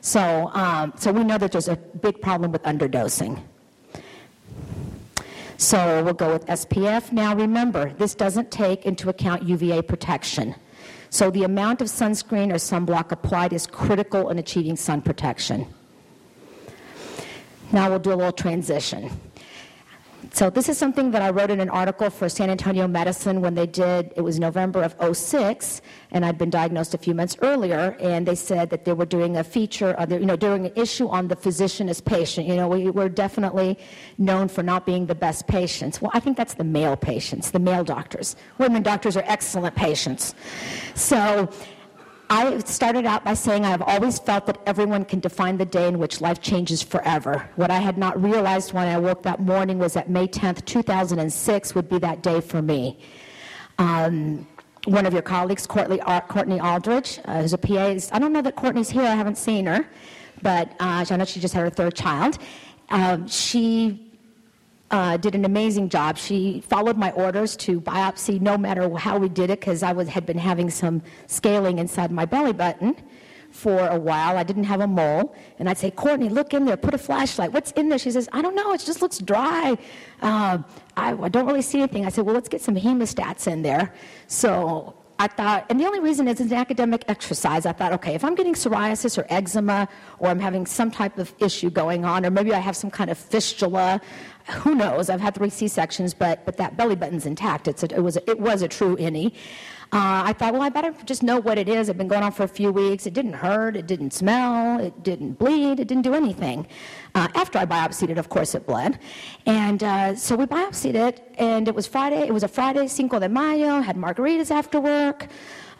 [0.00, 3.40] So, um, so we know that there's a big problem with underdosing.
[5.56, 7.12] So we'll go with SPF.
[7.12, 10.56] Now remember, this doesn't take into account UVA protection.
[11.10, 15.66] So the amount of sunscreen or sunblock applied is critical in achieving sun protection.
[17.72, 19.10] Now we'll do a little transition.
[20.30, 23.54] So this is something that I wrote in an article for San Antonio Medicine when
[23.54, 25.82] they did, it was November of 06,
[26.12, 29.36] and I'd been diagnosed a few months earlier, and they said that they were doing
[29.36, 32.46] a feature, you know, doing an issue on the physician as patient.
[32.46, 33.78] You know, we, we're definitely
[34.16, 36.00] known for not being the best patients.
[36.00, 38.36] Well, I think that's the male patients, the male doctors.
[38.58, 40.34] Women doctors are excellent patients.
[40.94, 41.50] So
[42.32, 45.86] I started out by saying I have always felt that everyone can define the day
[45.86, 47.46] in which life changes forever.
[47.56, 51.74] What I had not realized when I woke that morning was that May 10th, 2006
[51.74, 52.98] would be that day for me.
[53.76, 54.46] Um,
[54.86, 58.40] one of your colleagues, Courtney, Courtney Aldridge, uh, who's a PA, is, I don't know
[58.40, 59.86] that Courtney's here, I haven't seen her,
[60.40, 62.38] but uh, I know she just had her third child.
[62.88, 64.10] Um, she
[64.92, 66.18] uh, did an amazing job.
[66.18, 70.08] She followed my orders to biopsy no matter how we did it because I was,
[70.08, 72.94] had been having some scaling inside my belly button
[73.50, 74.36] for a while.
[74.36, 75.34] I didn't have a mole.
[75.58, 77.52] And I'd say, Courtney, look in there, put a flashlight.
[77.52, 77.98] What's in there?
[77.98, 78.72] She says, I don't know.
[78.72, 79.76] It just looks dry.
[80.20, 80.58] Uh,
[80.96, 82.06] I, I, don't really see anything.
[82.06, 83.92] I said, well, let's get some hemostats in there.
[84.26, 87.64] So I thought, and the only reason is it's an academic exercise.
[87.64, 91.32] I thought, okay, if I'm getting psoriasis or eczema, or I'm having some type of
[91.38, 94.00] issue going on, or maybe I have some kind of fistula,
[94.50, 95.10] who knows?
[95.10, 97.68] I've had three C-sections, but, but that belly button's intact.
[97.68, 99.34] It's a, it, was a, it was a true innie.
[99.94, 101.90] Uh, I thought, well, I better just know what it is.
[101.90, 103.06] It's been going on for a few weeks.
[103.06, 103.76] It didn't hurt.
[103.76, 104.80] It didn't smell.
[104.80, 105.80] It didn't bleed.
[105.80, 106.66] It didn't do anything.
[107.14, 108.98] Uh, after I biopsied it, of course, it bled.
[109.44, 112.22] And uh, so we biopsied it, and it was Friday.
[112.22, 115.28] It was a Friday, Cinco de Mayo, had margaritas after work,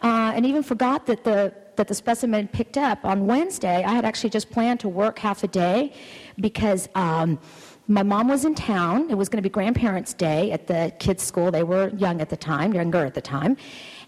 [0.03, 3.03] uh, and even forgot that the, that the specimen picked up.
[3.03, 5.91] On Wednesday, I had actually just planned to work half a day
[6.39, 7.39] because um,
[7.87, 9.09] my mom was in town.
[9.09, 11.51] It was going to be grandparents' day at the kids' school.
[11.51, 13.57] They were young at the time, younger at the time.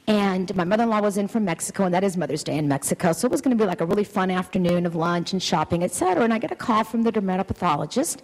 [0.07, 2.67] And my mother in law was in from Mexico, and that is Mother's Day in
[2.67, 3.11] Mexico.
[3.11, 5.83] So it was going to be like a really fun afternoon of lunch and shopping,
[5.83, 6.23] et cetera.
[6.23, 8.19] And I get a call from the dermatopathologist.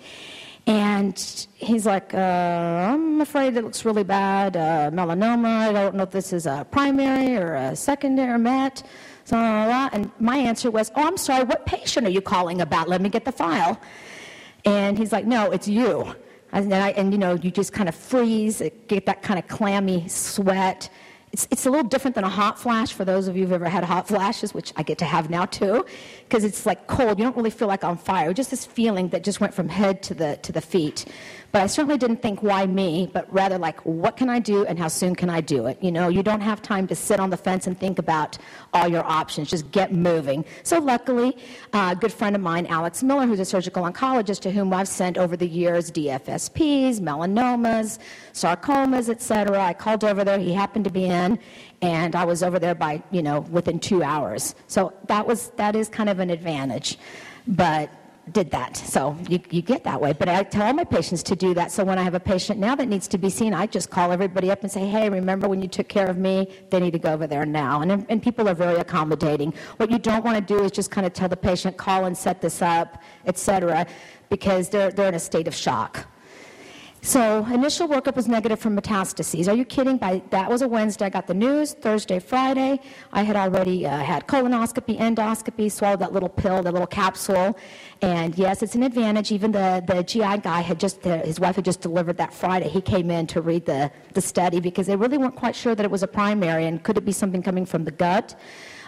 [0.68, 4.56] And he's like, uh, I'm afraid it looks really bad.
[4.56, 5.70] Uh, melanoma.
[5.70, 8.84] I don't know if this is a primary or a secondary met.
[9.26, 12.90] So, and my answer was, Oh, I'm sorry, what patient are you calling about?
[12.90, 13.82] Let me get the file.
[14.66, 16.16] And he's like, No, it's you.
[16.54, 20.08] And, I, and you know, you just kind of freeze, get that kind of clammy
[20.10, 20.90] sweat.
[21.32, 23.70] It's, it's a little different than a hot flash for those of you who've ever
[23.70, 25.86] had hot flashes, which I get to have now too,
[26.28, 27.18] because it's like cold.
[27.20, 28.34] You don't really feel like on fire.
[28.34, 31.06] Just this feeling that just went from head to the, to the feet.
[31.52, 33.10] But I certainly didn't think, why me?
[33.12, 35.78] But rather, like, what can I do and how soon can I do it?
[35.82, 38.38] You know, you don't have time to sit on the fence and think about
[38.74, 39.50] all your options.
[39.50, 40.46] Just get moving.
[40.64, 41.38] So, luckily,
[41.74, 44.88] uh, a good friend of mine, Alex Miller, who's a surgical oncologist to whom I've
[44.88, 48.00] sent over the years DFSPs, melanomas,
[48.34, 49.62] sarcomas, etc.
[49.62, 50.40] I called over there.
[50.40, 51.38] He happened to be in,
[51.82, 54.56] and I was over there by, you know, within two hours.
[54.68, 56.98] So that was that is kind of an advantage.
[57.46, 57.90] But
[58.32, 58.78] did that.
[58.78, 60.14] So you, you get that way.
[60.14, 61.72] But I tell all my patients to do that.
[61.72, 64.12] So when I have a patient now that needs to be seen, I just call
[64.12, 66.48] everybody up and say, hey, remember when you took care of me?
[66.70, 67.82] They need to go over there now.
[67.82, 69.54] And, and people are very accommodating.
[69.78, 72.18] What you don't want to do is just kind of tell the patient, call and
[72.18, 73.86] set this up, etc.,
[74.30, 76.08] because they're, they're in a state of shock.
[77.04, 79.48] So initial workup was negative for metastases.
[79.48, 79.98] Are you kidding?
[79.98, 81.06] By that was a Wednesday.
[81.06, 81.74] I got the news.
[81.74, 82.80] Thursday, Friday,
[83.12, 87.58] I had already uh, had colonoscopy, endoscopy, swallowed that little pill, that little capsule,
[88.04, 89.32] and yes, it's an advantage.
[89.32, 92.70] Even the, the GI guy had just his wife had just delivered that Friday.
[92.70, 95.84] He came in to read the the study because they really weren't quite sure that
[95.84, 98.40] it was a primary and could it be something coming from the gut.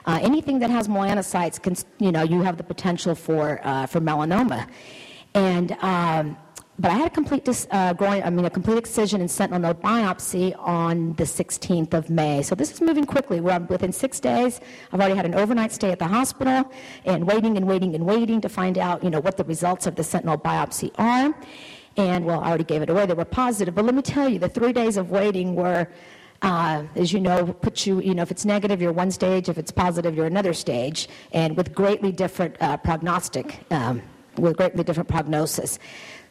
[0.06, 4.00] Uh, anything that has melanocytes, can, you know, you have the potential for uh, for
[4.00, 4.68] melanoma,
[5.34, 6.38] and um,
[6.80, 9.82] but I had a complete dis, uh, I mean, a complete excision and sentinel node
[9.82, 12.42] biopsy on the 16th of May.
[12.42, 13.40] So this is moving quickly.
[13.40, 14.60] We're within six days.
[14.92, 16.72] I've already had an overnight stay at the hospital
[17.06, 19.96] and waiting and waiting and waiting to find out, you know, what the results of
[19.96, 21.36] the sentinel biopsy are.
[21.96, 23.06] And well, I already gave it away.
[23.06, 23.76] They were positive.
[23.76, 25.88] But let me tell you, the three days of waiting were
[26.42, 29.48] uh, as you know, put you, you know, if it's negative, you're one stage.
[29.48, 34.02] If it's positive, you're another stage, and with greatly different uh, prognostic, um,
[34.38, 35.80] with greatly different prognosis.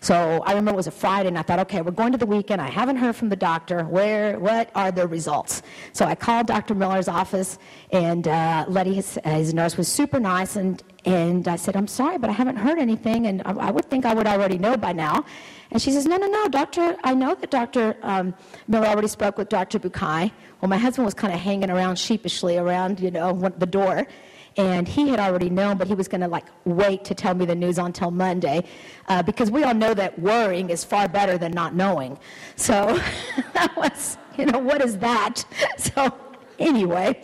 [0.03, 2.27] So I remember it was a Friday, and I thought, okay, we're going to the
[2.27, 2.61] weekend.
[2.61, 3.85] I haven't heard from the doctor.
[3.85, 5.63] Where, what are the results?
[5.93, 6.75] So I called Dr.
[6.75, 7.57] Miller's office,
[7.93, 12.19] and uh, Letty, his, his, nurse, was super nice, and and I said, I'm sorry,
[12.19, 14.93] but I haven't heard anything, and I, I would think I would already know by
[14.93, 15.25] now.
[15.71, 16.97] And she says, No, no, no, doctor.
[17.05, 17.97] I know that Dr.
[18.03, 18.35] Um,
[18.67, 19.79] Miller already spoke with Dr.
[19.79, 20.33] Bucay.
[20.61, 24.09] Well, my husband was kind of hanging around sheepishly around, you know, the door
[24.57, 27.45] and he had already known, but he was going to like wait to tell me
[27.45, 28.65] the news until Monday,
[29.09, 32.19] uh, because we all know that worrying is far better than not knowing.
[32.57, 32.99] So
[33.55, 35.45] that was, you know, what is that?
[35.79, 36.15] So
[36.59, 37.21] anyway,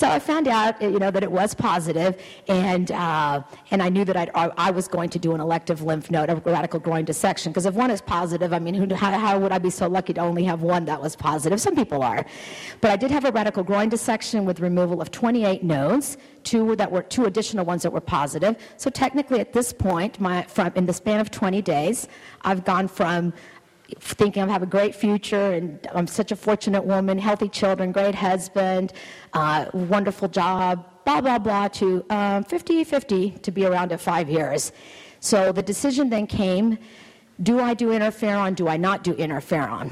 [0.00, 4.06] So I found out, you know, that it was positive, and uh, and I knew
[4.06, 7.52] that I'd, I was going to do an elective lymph node, a radical groin dissection.
[7.52, 10.14] Because if one is positive, I mean, who, how, how would I be so lucky
[10.14, 11.60] to only have one that was positive?
[11.60, 12.24] Some people are,
[12.80, 16.90] but I did have a radical groin dissection with removal of 28 nodes, two that
[16.90, 18.56] were two additional ones that were positive.
[18.78, 22.08] So technically, at this point, my from in the span of 20 days,
[22.40, 23.34] I've gone from
[23.98, 28.14] thinking I have a great future and I'm such a fortunate woman, healthy children, great
[28.14, 28.92] husband,
[29.32, 32.00] uh, wonderful job, blah, blah, blah, to
[32.48, 34.72] 50 um, 50 to be around at five years.
[35.20, 36.78] So the decision then came
[37.42, 38.54] do I do interferon?
[38.54, 39.90] Do I not do interferon?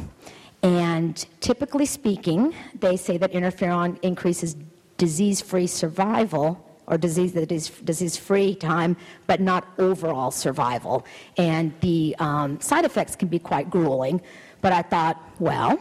[0.62, 4.54] And typically speaking, they say that interferon increases
[4.98, 8.96] disease free survival or disease that is disease-free time,
[9.27, 11.07] but not overall survival.
[11.37, 14.20] And the um, side effects can be quite grueling.
[14.61, 15.79] But I thought, well,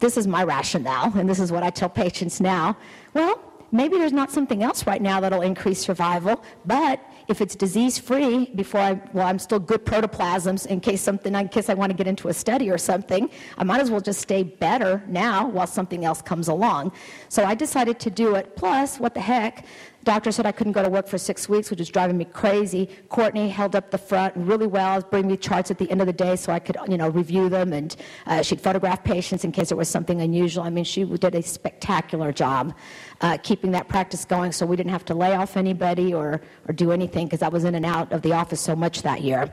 [0.00, 2.76] this is my rationale, and this is what I tell patients now.
[3.14, 3.40] Well,
[3.72, 8.46] maybe there's not something else right now that'll increase survival, but if it's disease free
[8.54, 11.96] before I, well, I'm still good protoplasms in case something, in case I want to
[11.96, 15.66] get into a study or something, I might as well just stay better now while
[15.66, 16.92] something else comes along.
[17.28, 18.56] So I decided to do it.
[18.56, 19.66] Plus, what the heck?
[20.08, 22.88] Doctor said I couldn't go to work for six weeks, which was driving me crazy.
[23.10, 26.14] Courtney held up the front really well, bring me charts at the end of the
[26.14, 27.94] day so I could, you know, review them, and
[28.26, 30.62] uh, she'd photograph patients in case there was something unusual.
[30.64, 32.74] I mean, she did a spectacular job
[33.20, 36.72] uh, keeping that practice going, so we didn't have to lay off anybody or or
[36.72, 39.52] do anything because I was in and out of the office so much that year.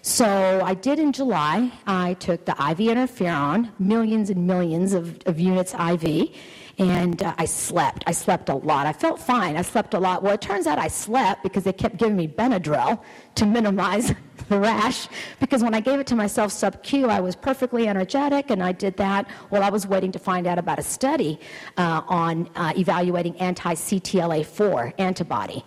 [0.00, 1.70] So I did in July.
[1.86, 6.30] I took the IV interferon, millions and millions of, of units IV
[6.78, 8.04] and uh, I slept.
[8.06, 8.86] I slept a lot.
[8.86, 9.56] I felt fine.
[9.56, 10.22] I slept a lot.
[10.22, 13.00] Well, it turns out I slept because they kept giving me Benadryl
[13.34, 14.14] to minimize
[14.48, 15.08] the rash.
[15.40, 18.72] Because when I gave it to myself sub Q, I was perfectly energetic, and I
[18.72, 21.38] did that while I was waiting to find out about a study
[21.76, 25.64] uh, on uh, evaluating anti CTLA4 antibody.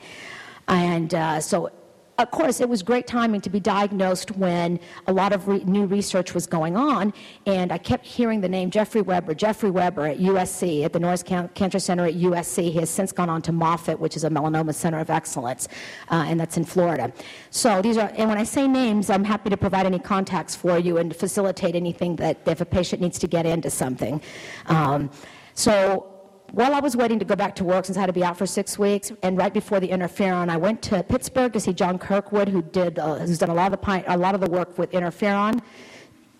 [0.67, 1.69] And uh, so
[2.17, 5.85] of course, it was great timing to be diagnosed when a lot of re- new
[5.85, 7.13] research was going on,
[7.45, 11.23] and I kept hearing the name Jeffrey Weber, Jeffrey Weber at USC, at the Norris
[11.23, 12.71] Can- Cancer Center at USC.
[12.71, 15.67] He has since gone on to Moffitt, which is a melanoma center of excellence,
[16.09, 17.11] uh, and that's in Florida.
[17.49, 20.79] So these are, and when I say names, I'm happy to provide any contacts for
[20.79, 24.21] you and facilitate anything that if a patient needs to get into something.
[24.67, 25.09] Um,
[25.53, 26.14] so
[26.51, 28.37] while I was waiting to go back to work, since I had to be out
[28.37, 31.97] for six weeks, and right before the interferon, I went to Pittsburgh to see John
[31.97, 34.77] Kirkwood, who did uh, who's done a lot of the a lot of the work
[34.77, 35.61] with interferon.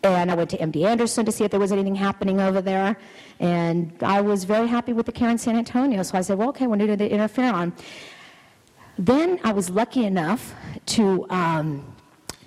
[0.03, 2.95] And I went to MD Anderson to see if there was anything happening over there.
[3.39, 6.03] And I was very happy with the care in San Antonio.
[6.03, 7.73] So I said, well, okay, we're new to do the interferon.
[8.99, 10.53] Then I was lucky enough
[10.87, 11.94] to um,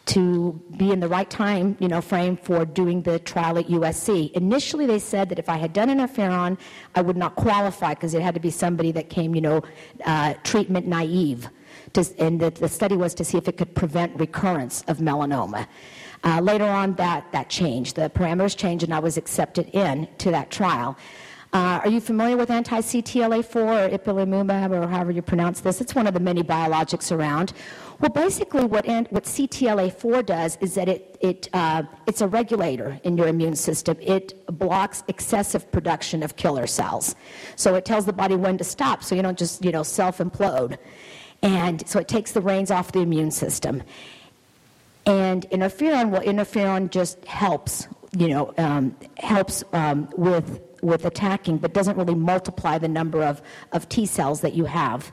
[0.09, 4.33] to be in the right time, you know, frame for doing the trial at USC.
[4.33, 6.59] Initially, they said that if I had done interferon,
[6.95, 9.63] I would not qualify because it had to be somebody that came, you know,
[10.07, 11.49] uh, treatment naive.
[11.93, 15.67] To, and the, the, study was to see if it could prevent recurrence of melanoma.
[16.25, 17.97] Uh, later on, that, that changed.
[17.97, 20.97] The parameters changed, and I was accepted in to that trial.
[21.53, 25.81] Uh, are you familiar with anti-CTLA-4 or ipilimumab, or however you pronounce this?
[25.81, 27.55] It's one of the many biologics around.
[28.01, 33.17] Well, basically, what, what CTLA4 does is that it, it, uh, it's a regulator in
[33.17, 33.97] your immune system.
[34.01, 37.17] It blocks excessive production of killer cells.
[37.57, 40.19] So it tells the body when to stop so you don't just you know, self
[40.19, 40.79] implode.
[41.43, 43.83] And so it takes the reins off the immune system.
[45.05, 51.73] And interferon, well, interferon just helps, you know, um, helps um, with, with attacking, but
[51.73, 55.11] doesn't really multiply the number of, of T cells that you have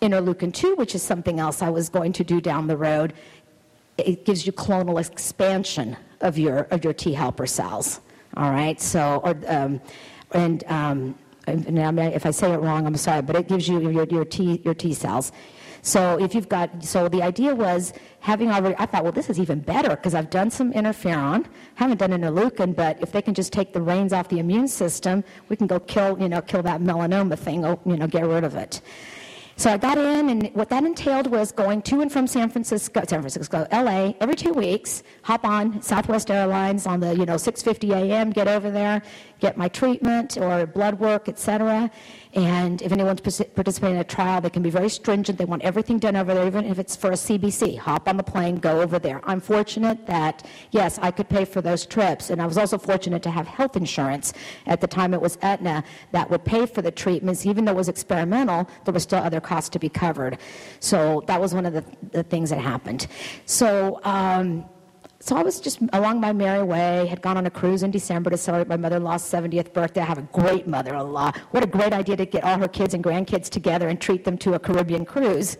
[0.00, 3.14] interleukin 2, which is something else I was going to do down the road,
[3.96, 8.00] it gives you clonal expansion of your, of your T helper cells.
[8.36, 9.80] All right, so, or, um,
[10.32, 14.04] and, um, and if I say it wrong, I'm sorry, but it gives you your,
[14.04, 15.32] your, T, your T cells.
[15.82, 19.40] So if you've got, so the idea was having already, I thought, well, this is
[19.40, 23.52] even better because I've done some interferon, haven't done interleukin, but if they can just
[23.52, 26.80] take the reins off the immune system, we can go kill, you know, kill that
[26.80, 28.80] melanoma thing, you know, get rid of it.
[29.58, 33.02] So I got in, and what that entailed was going to and from San Francisco,
[33.08, 35.02] San Francisco, LA, every two weeks.
[35.22, 38.30] Hop on Southwest Airlines on the you know 6:50 a.m.
[38.30, 39.02] Get over there,
[39.40, 41.90] get my treatment or blood work, etc.
[42.34, 45.38] And if anyone's participating in a trial, they can be very stringent.
[45.38, 47.78] They want everything done over there, even if it's for a CBC.
[47.78, 49.20] Hop on the plane, go over there.
[49.24, 52.30] I'm fortunate that, yes, I could pay for those trips.
[52.30, 54.34] And I was also fortunate to have health insurance.
[54.66, 57.46] At the time, it was Aetna that would pay for the treatments.
[57.46, 60.38] Even though it was experimental, there were still other costs to be covered.
[60.80, 63.06] So that was one of the, the things that happened.
[63.46, 64.64] So, um,
[65.20, 68.30] so I was just along my merry way, had gone on a cruise in December
[68.30, 70.00] to celebrate my mother-in-law's 70th birthday.
[70.00, 71.32] I have a great mother-in-law.
[71.50, 74.38] What a great idea to get all her kids and grandkids together and treat them
[74.38, 75.58] to a Caribbean cruise.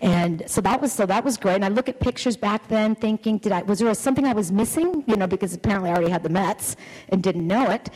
[0.00, 1.56] And so that was so that was great.
[1.56, 4.52] And I look at pictures back then, thinking, did I was there something I was
[4.52, 5.04] missing?
[5.06, 6.76] You know, because apparently I already had the Mets
[7.08, 7.90] and didn't know it.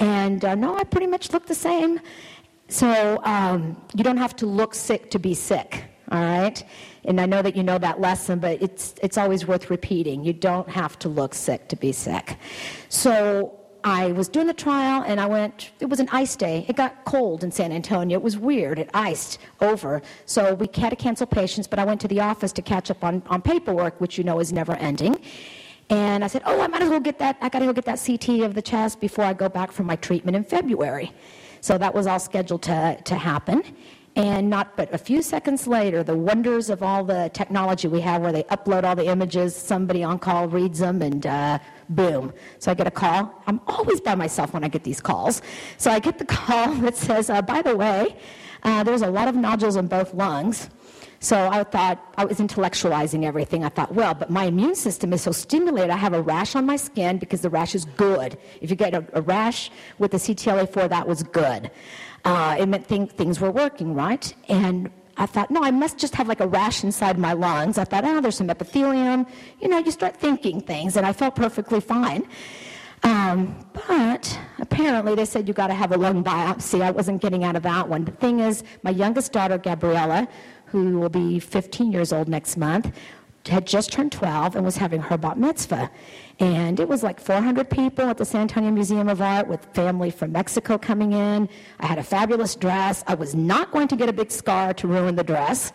[0.00, 2.00] And uh, no, I pretty much looked the same.
[2.68, 5.84] So um, you don't have to look sick to be sick.
[6.10, 6.64] All right.
[7.04, 10.24] And I know that you know that lesson, but it's, it's always worth repeating.
[10.24, 12.36] You don't have to look sick to be sick.
[12.88, 16.64] So I was doing the trial and I went, it was an ice day.
[16.68, 18.18] It got cold in San Antonio.
[18.18, 18.78] It was weird.
[18.78, 20.02] It iced over.
[20.26, 23.02] So we had to cancel patients, but I went to the office to catch up
[23.02, 25.20] on, on paperwork, which you know is never ending.
[25.90, 27.84] And I said, oh, I might as well get that, I got to go get
[27.86, 31.12] that CT of the chest before I go back for my treatment in February.
[31.60, 33.62] So that was all scheduled to, to happen.
[34.14, 38.20] And not but a few seconds later, the wonders of all the technology we have
[38.20, 41.58] where they upload all the images, somebody on call reads them, and uh,
[41.88, 42.32] boom.
[42.58, 43.42] So I get a call.
[43.46, 45.40] I'm always by myself when I get these calls.
[45.78, 48.16] So I get the call that says, uh, by the way,
[48.64, 50.68] uh, there's a lot of nodules in both lungs.
[51.22, 53.64] So I thought, I was intellectualizing everything.
[53.64, 55.90] I thought, well, but my immune system is so stimulated.
[55.90, 58.36] I have a rash on my skin because the rash is good.
[58.60, 59.70] If you get a, a rash
[60.00, 61.70] with the CTLA4, that was good.
[62.24, 64.34] Uh, it meant th- things were working, right?
[64.48, 67.78] And I thought, no, I must just have like a rash inside my lungs.
[67.78, 69.24] I thought, oh, there's some epithelium.
[69.60, 72.26] You know, you start thinking things, and I felt perfectly fine.
[73.04, 73.56] Um,
[73.88, 76.82] but apparently, they said you got to have a lung biopsy.
[76.82, 78.04] I wasn't getting out of that one.
[78.04, 80.28] The thing is, my youngest daughter, Gabriella,
[80.72, 82.90] who will be 15 years old next month,
[83.46, 85.90] had just turned 12 and was having her bat mitzvah.
[86.38, 90.10] And it was like 400 people at the San Antonio Museum of Art with family
[90.10, 91.48] from Mexico coming in.
[91.80, 93.04] I had a fabulous dress.
[93.06, 95.72] I was not going to get a big scar to ruin the dress.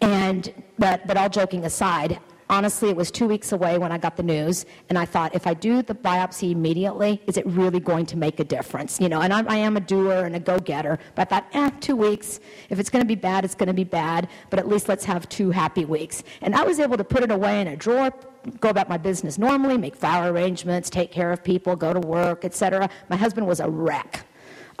[0.00, 2.20] And, but, but all joking aside,
[2.50, 5.46] honestly, it was two weeks away when I got the news, and I thought, if
[5.46, 9.00] I do the biopsy immediately, is it really going to make a difference?
[9.00, 11.70] You know, and I, I am a doer and a go-getter, but I thought, eh,
[11.80, 12.40] two weeks.
[12.68, 15.04] If it's going to be bad, it's going to be bad, but at least let's
[15.04, 16.24] have two happy weeks.
[16.42, 18.12] And I was able to put it away in a drawer,
[18.58, 22.44] go about my business normally, make flower arrangements, take care of people, go to work,
[22.44, 22.90] etc.
[23.08, 24.26] My husband was a wreck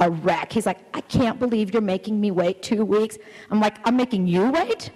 [0.00, 0.50] a wreck.
[0.50, 3.18] He's like, I can't believe you're making me wait two weeks.
[3.50, 4.90] I'm like, I'm making you wait?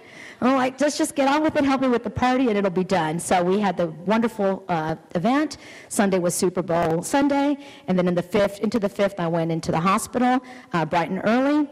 [0.45, 2.69] I'm like, let's just get on with it, help me with the party, and it'll
[2.69, 3.19] be done.
[3.19, 5.57] So we had the wonderful uh, event.
[5.89, 9.51] Sunday was Super Bowl Sunday, and then in the fifth, into the fifth, I went
[9.51, 10.41] into the hospital
[10.73, 11.67] uh, bright and early,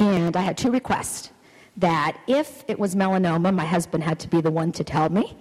[0.00, 1.32] and I had two requests.
[1.78, 5.36] That if it was melanoma, my husband had to be the one to tell me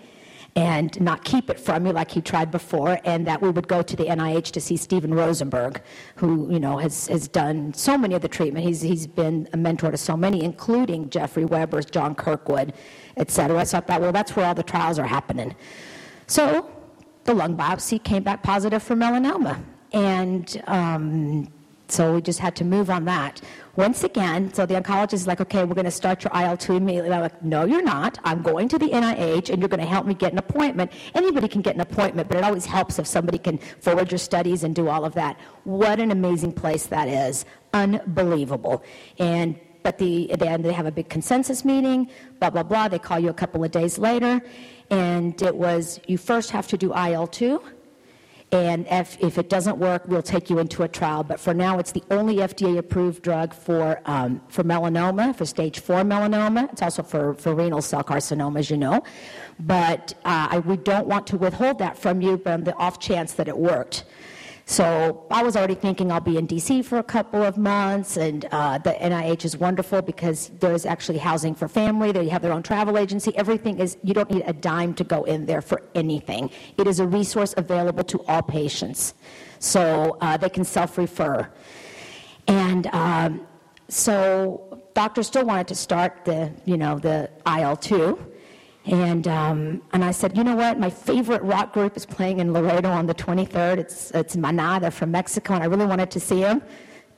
[0.55, 3.81] and not keep it from me like he tried before, and that we would go
[3.81, 5.81] to the NIH to see Steven Rosenberg,
[6.15, 8.65] who you know has, has done so many of the treatment.
[8.65, 12.73] He's, he's been a mentor to so many, including Jeffrey Weber's, John Kirkwood,
[13.17, 13.65] et cetera.
[13.65, 15.55] So I thought, well, that's where all the trials are happening.
[16.27, 16.71] So
[17.25, 21.51] the lung biopsy came back positive for melanoma, and um,
[21.89, 23.41] so we just had to move on that.
[23.75, 27.11] Once again, so the oncologist is like, okay, we're going to start your IL-2 immediately.
[27.11, 28.17] I'm like, no, you're not.
[28.23, 30.93] I'm going to the NIH, and you're going to help me get an appointment.
[31.13, 34.63] Anybody can get an appointment, but it always helps if somebody can forward your studies
[34.63, 35.37] and do all of that.
[35.65, 37.43] What an amazing place that is.
[37.73, 38.81] Unbelievable.
[39.19, 42.09] And but the, then they have a big consensus meeting,
[42.39, 42.87] blah, blah, blah.
[42.87, 44.41] They call you a couple of days later,
[44.89, 47.61] and it was you first have to do IL-2,
[48.51, 51.23] and if, if it doesn't work, we'll take you into a trial.
[51.23, 55.79] But for now, it's the only FDA approved drug for, um, for melanoma, for stage
[55.79, 56.71] four melanoma.
[56.71, 59.03] It's also for, for renal cell carcinoma, as you know.
[59.59, 63.33] But uh, I, we don't want to withhold that from you, on the off chance
[63.33, 64.05] that it worked.
[64.67, 68.45] So I was already thinking I'll be in DC for a couple of months, and
[68.51, 72.11] uh, the NIH is wonderful because there's actually housing for family.
[72.11, 73.35] They have their own travel agency.
[73.37, 76.49] Everything is, you don't need a dime to go in there for anything.
[76.79, 79.13] It is a resource available to all patients.
[79.59, 81.47] So uh, they can self refer.
[82.47, 83.47] And um,
[83.87, 88.31] so doctors still wanted to start the, you know, the IL 2.
[88.85, 90.79] And, um, and I said, you know what?
[90.79, 93.79] My favorite rock group is playing in Laredo on the 23rd.
[93.79, 94.79] It's, it's Maná.
[94.79, 96.61] They're from Mexico, and I really wanted to see them.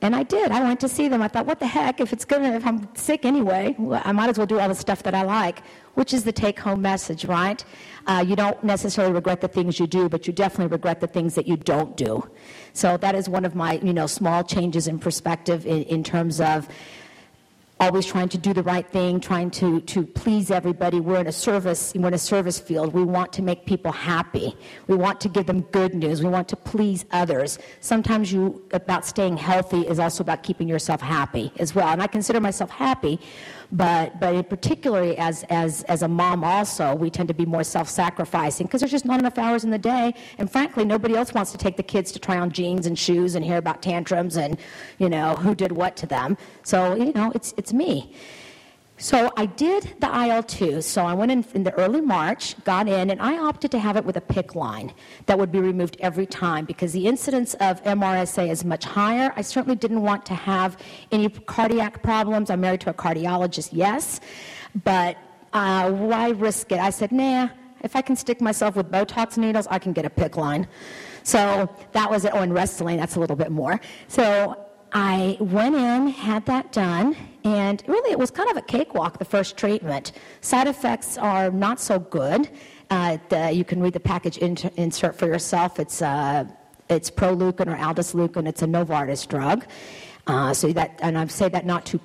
[0.00, 0.52] And I did.
[0.52, 1.20] I went to see them.
[1.22, 2.00] I thought, what the heck?
[2.00, 5.02] If it's gonna, if I'm sick anyway, I might as well do all the stuff
[5.02, 5.62] that I like,
[5.94, 7.62] which is the take-home message, right?
[8.06, 11.34] Uh, you don't necessarily regret the things you do, but you definitely regret the things
[11.34, 12.30] that you don't do.
[12.74, 16.40] So that is one of my, you know, small changes in perspective in, in terms
[16.40, 16.68] of
[17.80, 21.00] always trying to do the right thing, trying to, to please everybody.
[21.00, 22.92] We're in a service, we're in a service field.
[22.92, 24.56] We want to make people happy.
[24.88, 26.22] We want to give them good news.
[26.22, 27.58] We want to please others.
[27.80, 31.88] Sometimes you about staying healthy is also about keeping yourself happy as well.
[31.88, 33.20] And I consider myself happy,
[33.70, 37.64] but but in particularly as as as a mom also, we tend to be more
[37.64, 40.14] self-sacrificing because there's just not enough hours in the day.
[40.38, 43.34] And frankly, nobody else wants to take the kids to try on jeans and shoes
[43.34, 44.58] and hear about tantrums and
[44.98, 46.36] you know who did what to them.
[46.62, 48.14] So you know, it's it's me.
[49.00, 50.82] So I did the IL-2.
[50.82, 53.96] So I went in in the early March, got in, and I opted to have
[53.96, 54.92] it with a PICC line
[55.26, 59.32] that would be removed every time because the incidence of MRSA is much higher.
[59.36, 60.78] I certainly didn't want to have
[61.12, 62.50] any cardiac problems.
[62.50, 64.20] I'm married to a cardiologist, yes,
[64.82, 65.16] but
[65.52, 66.80] uh, why risk it?
[66.80, 67.48] I said, nah.
[67.84, 70.68] If I can stick myself with Botox needles, I can get a PICC line.
[71.22, 72.32] So that was it.
[72.34, 73.80] Oh, and Restylane, that's a little bit more.
[74.08, 79.18] So I went in, had that done, and really it was kind of a cakewalk,
[79.18, 80.12] the first treatment.
[80.40, 82.48] Side effects are not so good.
[82.90, 85.78] Uh, the, you can read the package insert for yourself.
[85.78, 86.44] It's, uh,
[86.88, 88.48] it's Proleukin or Aldesleukin.
[88.48, 89.66] It's a Novartis drug.
[90.26, 92.00] Uh, so that, and I say that not to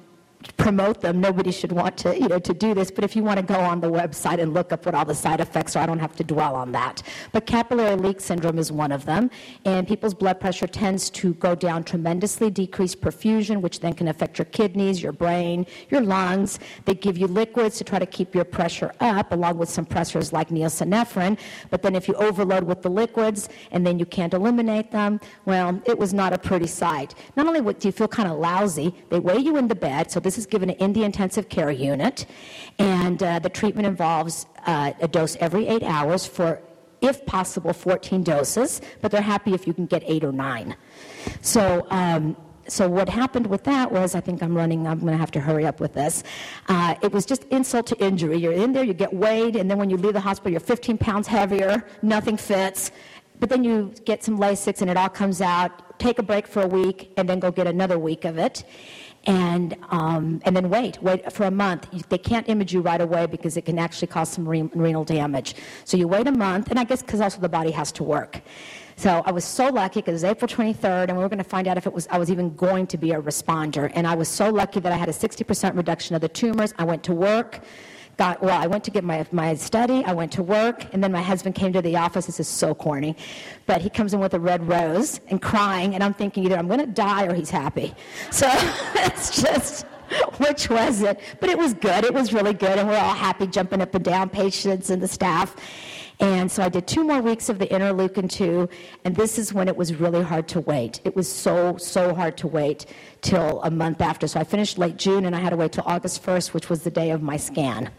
[0.57, 1.19] promote them.
[1.19, 2.91] Nobody should want to, you know, to do this.
[2.91, 5.15] But if you want to go on the website and look up what all the
[5.15, 7.03] side effects are, I don't have to dwell on that.
[7.31, 9.29] But capillary leak syndrome is one of them,
[9.65, 14.37] and people's blood pressure tends to go down tremendously, decreased perfusion, which then can affect
[14.37, 16.59] your kidneys, your brain, your lungs.
[16.85, 20.31] They give you liquids to try to keep your pressure up, along with some pressors
[20.33, 21.37] like neosynephrine.
[21.69, 25.81] But then if you overload with the liquids and then you can't eliminate them, well,
[25.85, 27.15] it was not a pretty sight.
[27.35, 30.11] Not only do you feel kind of lousy, they weigh you in the bed.
[30.11, 32.25] So this this is given in the intensive care unit,
[32.79, 36.59] and uh, the treatment involves uh, a dose every eight hours for,
[37.01, 40.75] if possible, 14 doses, but they're happy if you can get eight or nine.
[41.41, 42.35] So, um,
[42.67, 45.39] so what happened with that was, I think I'm running, I'm going to have to
[45.39, 46.23] hurry up with this.
[46.67, 48.37] Uh, it was just insult to injury.
[48.37, 50.97] You're in there, you get weighed, and then when you leave the hospital, you're 15
[50.97, 52.91] pounds heavier, nothing fits.
[53.39, 56.63] But then you get some Lasix and it all comes out, take a break for
[56.63, 58.63] a week, and then go get another week of it
[59.25, 61.87] and um, and then wait, wait for a month.
[62.09, 65.55] They can't image you right away because it can actually cause some re- renal damage.
[65.85, 68.41] So you wait a month, and I guess because also the body has to work.
[68.95, 71.43] So I was so lucky because it was April 23rd, and we were going to
[71.43, 73.91] find out if it was I was even going to be a responder.
[73.95, 76.73] And I was so lucky that I had a 60% reduction of the tumors.
[76.77, 77.61] I went to work
[78.17, 81.11] got well i went to get my, my study i went to work and then
[81.11, 83.15] my husband came to the office this is so corny
[83.65, 86.67] but he comes in with a red rose and crying and i'm thinking either i'm
[86.67, 87.93] going to die or he's happy
[88.31, 88.47] so
[88.95, 89.85] it's just
[90.37, 93.47] which was it but it was good it was really good and we're all happy
[93.47, 95.55] jumping up and down patients and the staff
[96.19, 98.69] and so I did two more weeks of the interleukin 2,
[99.03, 101.01] and this is when it was really hard to wait.
[101.03, 102.85] It was so, so hard to wait
[103.21, 104.27] till a month after.
[104.27, 106.83] So I finished late June, and I had to wait till August 1st, which was
[106.83, 107.89] the day of my scan.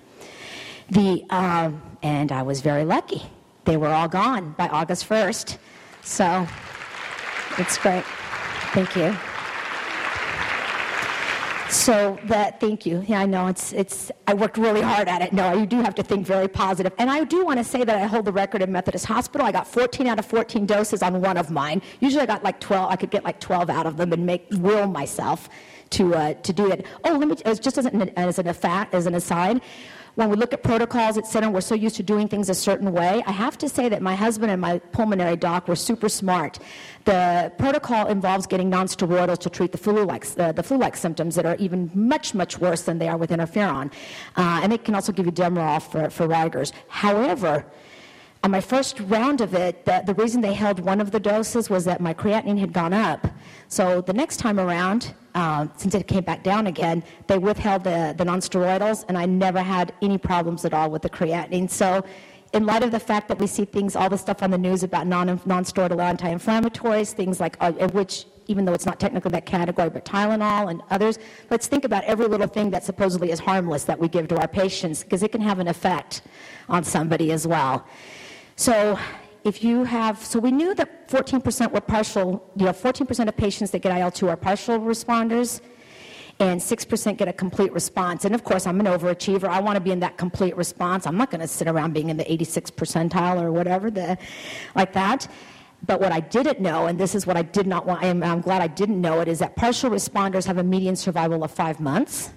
[0.90, 3.22] The, um, and I was very lucky.
[3.64, 5.56] They were all gone by August 1st.
[6.02, 6.46] So
[7.58, 8.04] it's great.
[8.72, 9.16] Thank you.
[11.70, 13.04] So that, thank you.
[13.06, 15.32] Yeah, I know it's, it's, I worked really hard at it.
[15.32, 16.92] No, you do have to think very positive.
[16.98, 19.46] And I do want to say that I hold the record in Methodist Hospital.
[19.46, 21.82] I got 14 out of 14 doses on one of mine.
[22.00, 24.46] Usually I got like 12, I could get like 12 out of them and make,
[24.52, 25.48] will myself
[25.90, 26.86] to, uh, to do it.
[27.02, 29.60] Oh, let me, it's just as an, as an, as an aside,
[30.14, 32.92] when we look at protocols at center, we're so used to doing things a certain
[32.92, 33.22] way.
[33.26, 36.58] I have to say that my husband and my pulmonary doc were super smart.
[37.04, 41.56] The protocol involves getting nonsteroidals to treat the flu-like, uh, the flu-like symptoms that are
[41.56, 43.92] even much, much worse than they are with interferon.
[44.36, 46.72] Uh, and it can also give you Demerol for, for rigors.
[46.88, 47.66] However,
[48.44, 51.70] on my first round of it, the, the, reason they held one of the doses
[51.70, 53.26] was that my creatinine had gone up.
[53.68, 58.14] So the next time around, uh, since it came back down again, they withheld the,
[58.16, 61.70] the nonsteroidals, and I never had any problems at all with the creatinine.
[61.70, 62.04] So,
[62.52, 64.84] in light of the fact that we see things, all the stuff on the news
[64.84, 69.90] about non nonsteroidal anti-inflammatories, things like uh, which even though it's not technically that category,
[69.90, 71.18] but Tylenol and others.
[71.50, 74.48] Let's think about every little thing that supposedly is harmless that we give to our
[74.48, 76.22] patients, because it can have an effect
[76.68, 77.86] on somebody as well.
[78.56, 78.98] So
[79.44, 83.70] if you have, so we knew that 14% were partial, you know, 14% of patients
[83.72, 85.60] that get IL-2 are partial responders,
[86.40, 88.24] and 6% get a complete response.
[88.24, 89.44] And of course, I'm an overachiever.
[89.44, 91.06] I want to be in that complete response.
[91.06, 94.18] I'm not going to sit around being in the 86 percentile or whatever, the,
[94.74, 95.28] like that.
[95.86, 98.40] But what I didn't know, and this is what I did not want, I'm, I'm
[98.40, 101.78] glad I didn't know it, is that partial responders have a median survival of five
[101.78, 102.32] months,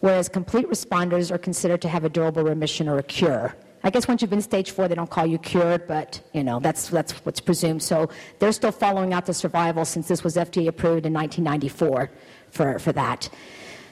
[0.00, 3.56] whereas complete responders are considered to have a durable remission or a cure.
[3.86, 6.58] I guess once you've been stage four, they don't call you cured, but you know
[6.58, 7.84] that's that's what's presumed.
[7.84, 8.10] So
[8.40, 12.10] they're still following out the survival since this was FDA approved in 1994
[12.50, 13.28] for for that.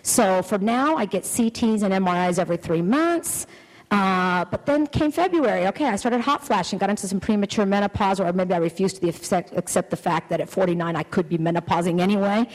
[0.02, 3.46] So for now, I get CTs and MRIs every three months.
[3.90, 5.68] Uh, but then came February.
[5.68, 9.08] Okay, I started hot flashing, got into some premature menopause, or maybe I refused to
[9.08, 12.48] accept, accept the fact that at 49 I could be menopausing anyway.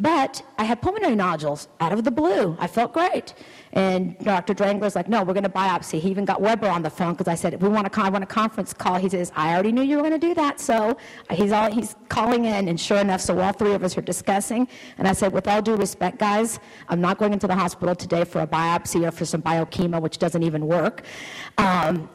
[0.00, 2.56] But I had pulmonary nodules out of the blue.
[2.58, 3.34] I felt great.
[3.74, 4.54] And Dr.
[4.54, 6.00] Drangler's like, no, we're going to biopsy.
[6.00, 8.24] He even got Weber on the phone because I said, we want a, I want
[8.24, 8.96] a conference call.
[8.96, 10.58] He says, I already knew you were going to do that.
[10.58, 10.96] So
[11.30, 14.66] he's, all, he's calling in, and sure enough, so all three of us are discussing.
[14.96, 18.24] And I said, with all due respect, guys, I'm not going into the hospital today
[18.24, 21.02] for a biopsy or for some biochemo, which doesn't even work.
[21.58, 22.08] Um,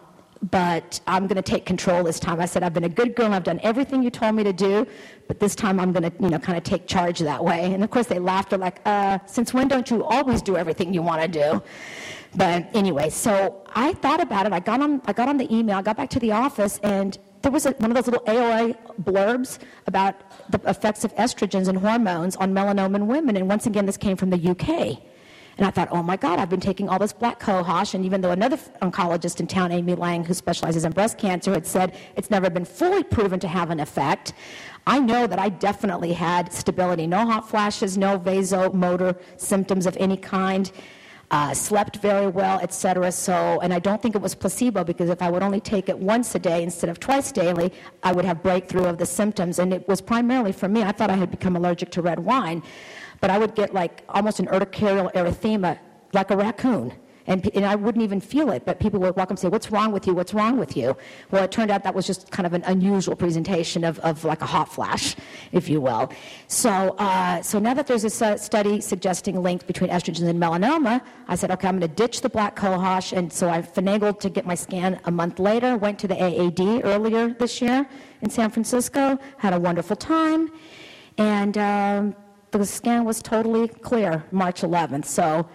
[0.52, 2.39] but I'm going to take control this time.
[2.39, 4.54] I said, I've been a good girl and I've done everything you told me to
[4.54, 4.86] do,
[5.28, 7.74] but this time I'm going to, you know, kind of take charge that way.
[7.74, 8.52] And of course they laughed.
[8.52, 11.64] They're like, uh, since when don't you always do everything you want to do?
[12.36, 14.54] But anyway, so I thought about it.
[14.54, 17.18] I got on, I got on the email, I got back to the office, and
[17.41, 20.16] there was a, one of those little AOA blurbs about
[20.52, 23.38] the effects of estrogens and hormones on melanoma in women.
[23.38, 25.02] And once again, this came from the UK.
[25.58, 27.93] And I thought, oh my God, I've been taking all this black cohosh.
[27.93, 31.66] And even though another oncologist in town, Amy Lang, who specializes in breast cancer, had
[31.66, 34.34] said it's never been fully proven to have an effect,
[34.88, 37.08] I know that I definitely had stability.
[37.08, 40.72] No hot flashes, no vasomotor symptoms of any kind.
[41.32, 43.12] Uh, slept very well, etc.
[43.12, 45.97] So, and I don't think it was placebo because if I would only take it
[45.97, 49.58] once a day instead of twice daily, I would have breakthrough of the symptoms.
[49.58, 50.84] And it was primarily for me.
[50.84, 52.62] I thought I had become allergic to red wine
[53.26, 55.80] but I would get like almost an urticarial erythema,
[56.13, 56.93] like a raccoon.
[57.26, 59.71] And, and, I wouldn't even feel it, but people would walk up and say, What's
[59.71, 60.13] wrong with you?
[60.13, 60.95] What's wrong with you?
[61.32, 64.43] Well, it turned out that was just kind of an unusual presentation of, of like
[64.43, 65.15] a hot flash,
[65.51, 66.13] if you will.
[66.45, 71.01] So, uh, so now that there's a study suggesting a link between estrogens and melanoma,
[71.28, 73.11] I said, Okay, I'm going to ditch the black cohosh.
[73.11, 76.86] And so I finagled to get my scan a month later, went to the AAD
[76.86, 77.89] earlier this year
[78.21, 80.51] in San Francisco, had a wonderful time.
[81.17, 82.15] And um,
[82.58, 85.06] the scan was totally clear March 11th.
[85.06, 85.47] So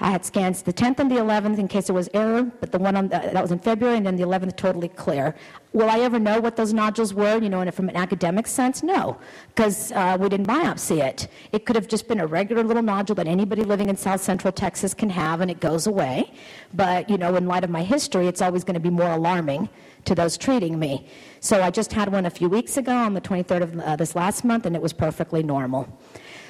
[0.00, 2.78] I had scans the 10th and the 11th in case there was error, but the
[2.78, 5.36] one on the, that was in February, and then the 11th totally clear.
[5.72, 7.40] Will I ever know what those nodules were?
[7.40, 9.16] You know, and from an academic sense, no,
[9.48, 11.28] because uh, we didn't biopsy it.
[11.52, 14.52] It could have just been a regular little nodule that anybody living in South Central
[14.52, 16.32] Texas can have, and it goes away.
[16.72, 19.68] But you know, in light of my history, it's always going to be more alarming
[20.06, 21.06] to those treating me.
[21.38, 24.16] So I just had one a few weeks ago on the 23rd of uh, this
[24.16, 25.88] last month, and it was perfectly normal.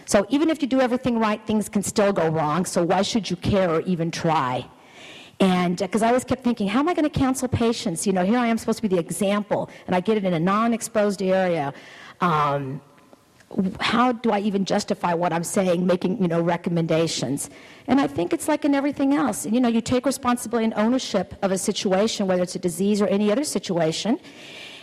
[0.07, 2.65] So even if you do everything right, things can still go wrong.
[2.65, 4.67] So why should you care or even try?
[5.41, 8.07] And because uh, I always kept thinking, how am I going to counsel patients?
[8.07, 10.33] You know, here I am supposed to be the example, and I get it in
[10.33, 11.75] a non-exposed area.
[12.21, 12.81] Um,
[13.81, 17.51] how do I even justify what I'm saying, making you know recommendations?
[17.87, 19.47] And I think it's like in everything else.
[19.47, 23.07] You know, you take responsibility and ownership of a situation, whether it's a disease or
[23.09, 24.19] any other situation,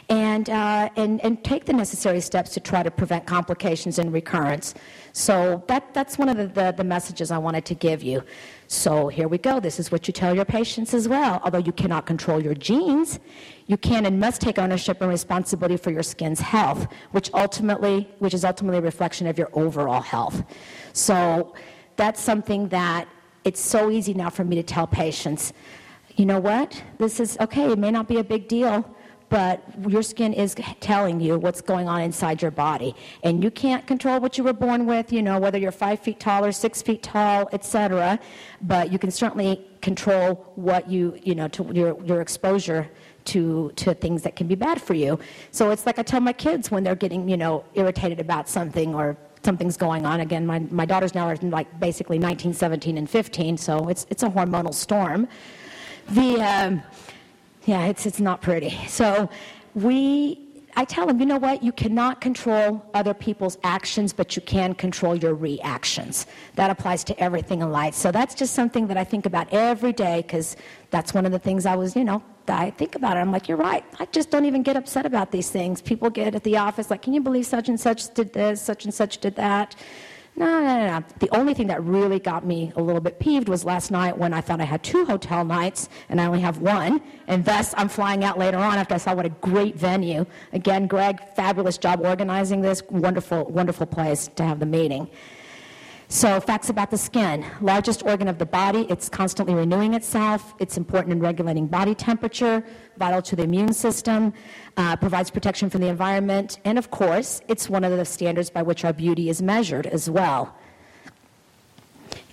[0.10, 4.74] and, uh, and, and take the necessary steps to try to prevent complications and recurrence.
[5.14, 8.24] So that, that's one of the, the, the, messages I wanted to give you.
[8.68, 9.60] So here we go.
[9.60, 11.42] This is what you tell your patients as well.
[11.44, 13.20] Although you cannot control your genes,
[13.68, 18.34] you can and must take ownership and responsibility for your skin's health, which ultimately, which
[18.34, 20.44] is ultimately a reflection of your overall health.
[20.94, 21.54] So
[21.98, 23.08] that's something that
[23.44, 25.52] it's so easy now for me to tell patients,
[26.16, 26.82] you know what?
[26.98, 27.72] This is okay.
[27.72, 28.86] It may not be a big deal
[29.32, 32.94] but your skin is telling you what's going on inside your body.
[33.24, 36.20] And you can't control what you were born with, you know, whether you're five feet
[36.20, 38.20] tall or six feet tall, etc.
[38.62, 42.92] But you can certainly control what you, you know, to your, your exposure
[43.24, 45.18] to, to things that can be bad for you.
[45.52, 48.94] So it's like I tell my kids when they're getting, you know, irritated about something
[48.94, 50.20] or something's going on.
[50.20, 54.24] Again, my, my daughters now are like basically 19, 17, and 15, so it's, it's
[54.24, 55.30] a hormonal storm.
[56.10, 56.84] The, um,
[57.66, 58.78] yeah, it's, it's not pretty.
[58.88, 59.30] So
[59.76, 60.40] we,
[60.76, 61.64] I tell them, you know what?
[61.64, 66.26] You cannot control other people's actions, but you can control your reactions.
[66.56, 67.94] That applies to everything in life.
[67.94, 70.56] So that's just something that I think about every day because
[70.90, 73.20] that's one of the things I was, you know, I think about it.
[73.20, 73.84] I'm like, you're right.
[74.00, 75.82] I just don't even get upset about these things.
[75.82, 78.86] People get at the office like, can you believe such and such did this, such
[78.86, 79.76] and such did that?
[80.36, 81.06] No, no, no, no.
[81.20, 84.34] The only thing that really got me a little bit peeved was last night when
[84.34, 87.90] I thought I had two hotel nights and I only have one, and thus I'm
[87.90, 90.26] flying out later on after I saw what a great venue.
[90.54, 92.82] Again, Greg, fabulous job organizing this.
[92.90, 95.10] Wonderful, wonderful place to have the meeting.
[96.12, 97.46] So, facts about the skin.
[97.62, 100.54] Largest organ of the body, it's constantly renewing itself.
[100.60, 102.66] It's important in regulating body temperature,
[102.98, 104.34] vital to the immune system,
[104.76, 108.62] uh, provides protection from the environment, and of course, it's one of the standards by
[108.62, 110.54] which our beauty is measured as well.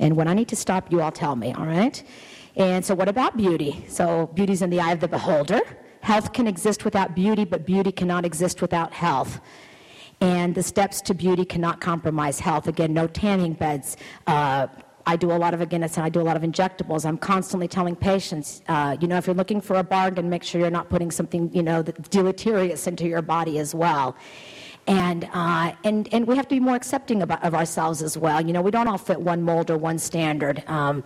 [0.00, 2.02] And when I need to stop, you all tell me, all right?
[2.56, 3.84] And so, what about beauty?
[3.86, 5.60] So, beauty's in the eye of the beholder.
[6.00, 9.40] Health can exist without beauty, but beauty cannot exist without health
[10.20, 12.66] and the steps to beauty cannot compromise health.
[12.66, 13.96] Again, no tanning beds,
[14.26, 14.66] uh,
[15.08, 17.06] I do a lot of, again, I do a lot of injectables.
[17.06, 20.60] I'm constantly telling patients, uh, you know, if you're looking for a bargain, make sure
[20.60, 24.14] you're not putting something, you know, that's deleterious into your body as well.
[24.86, 28.44] And, uh, and, and we have to be more accepting of, of, ourselves as well.
[28.46, 30.62] You know, we don't all fit one mold or one standard.
[30.66, 31.02] Um,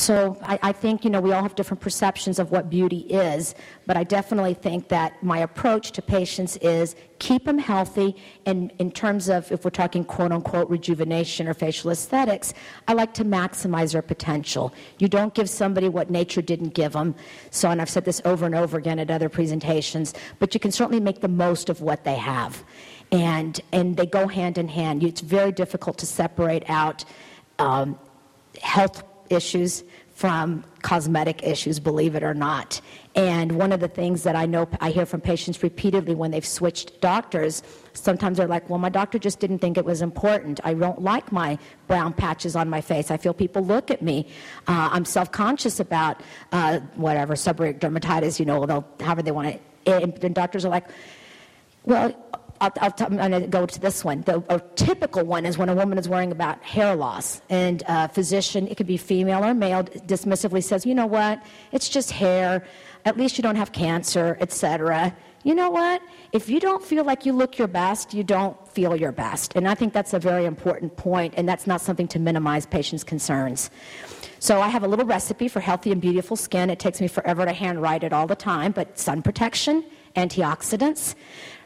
[0.00, 3.56] so I, I, think, you know, we all have different perceptions of what beauty is,
[3.84, 8.14] but I definitely think that my approach to patients is keep them healthy.
[8.46, 12.54] And in terms of, if we're talking quote unquote rejuvenation or facial aesthetics,
[12.86, 14.72] I like to maximize their potential.
[14.98, 17.16] You don't give somebody what nature didn't give them.
[17.50, 20.70] So, and I've said this over and over again at other presentations, but you can
[20.70, 22.62] certainly make the most of what they have.
[23.10, 25.02] And, and they go hand in hand.
[25.02, 27.04] It's very difficult to separate out
[27.58, 27.98] um,
[28.62, 29.84] health issues
[30.18, 32.80] from cosmetic issues, believe it or not.
[33.14, 36.44] And one of the things that I know I hear from patients repeatedly when they've
[36.44, 37.62] switched doctors,
[37.92, 40.60] sometimes they're like, well, my doctor just didn't think it was important.
[40.64, 41.56] I don't like my
[41.86, 43.12] brown patches on my face.
[43.12, 44.26] I feel people look at me.
[44.66, 46.20] Uh, I'm self conscious about
[46.50, 50.02] uh, whatever, seborrheic dermatitis, you know, however they want to.
[50.02, 50.88] And doctors are like,
[51.84, 52.12] well,
[52.60, 54.22] I'll, go to this one.
[54.22, 58.08] The a typical one is when a woman is worrying about hair loss, and a
[58.08, 61.42] physician, it could be female or male, dismissively says, "You know what?
[61.72, 62.64] It's just hair.
[63.04, 66.02] At least you don't have cancer, etc." You know what?
[66.32, 69.54] If you don't feel like you look your best, you don't feel your best.
[69.54, 73.04] And I think that's a very important point, and that's not something to minimize patients'
[73.04, 73.70] concerns.
[74.40, 76.70] So I have a little recipe for healthy and beautiful skin.
[76.70, 79.84] It takes me forever to handwrite it all the time, but sun protection,
[80.16, 81.14] antioxidants,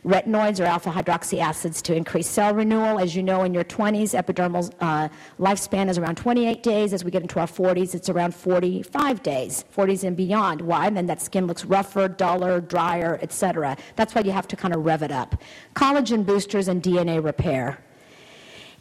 [0.05, 2.99] retinoids or alpha hydroxy acids to increase cell renewal.
[2.99, 6.93] As you know, in your 20s, epidermal uh, lifespan is around 28 days.
[6.93, 10.61] As we get into our 40s, it's around 45 days, 40s and beyond.
[10.61, 10.87] Why?
[10.87, 13.77] And then that skin looks rougher, duller, drier, etc.
[13.97, 15.41] That's why you have to kind of rev it up.
[15.75, 17.79] Collagen boosters and DNA repair.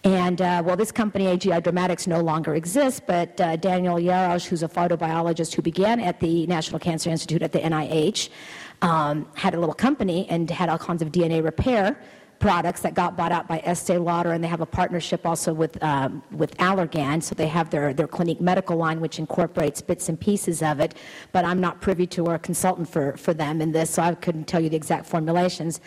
[0.03, 4.63] And uh, well, this company, AGI Dermatics, no longer exists, but uh, Daniel Yarosh, who's
[4.63, 8.29] a photobiologist who began at the National Cancer Institute at the NIH,
[8.81, 11.97] um, had a little company and had all kinds of DNA repair
[12.41, 15.81] products that got bought out by Estee Lauder, and they have a partnership also with
[15.83, 17.23] um, with Allergan.
[17.23, 20.95] So they have their their Clinique Medical line, which incorporates bits and pieces of it.
[21.31, 24.15] But I'm not privy to or a consultant for for them in this, so I
[24.15, 25.79] couldn't tell you the exact formulations.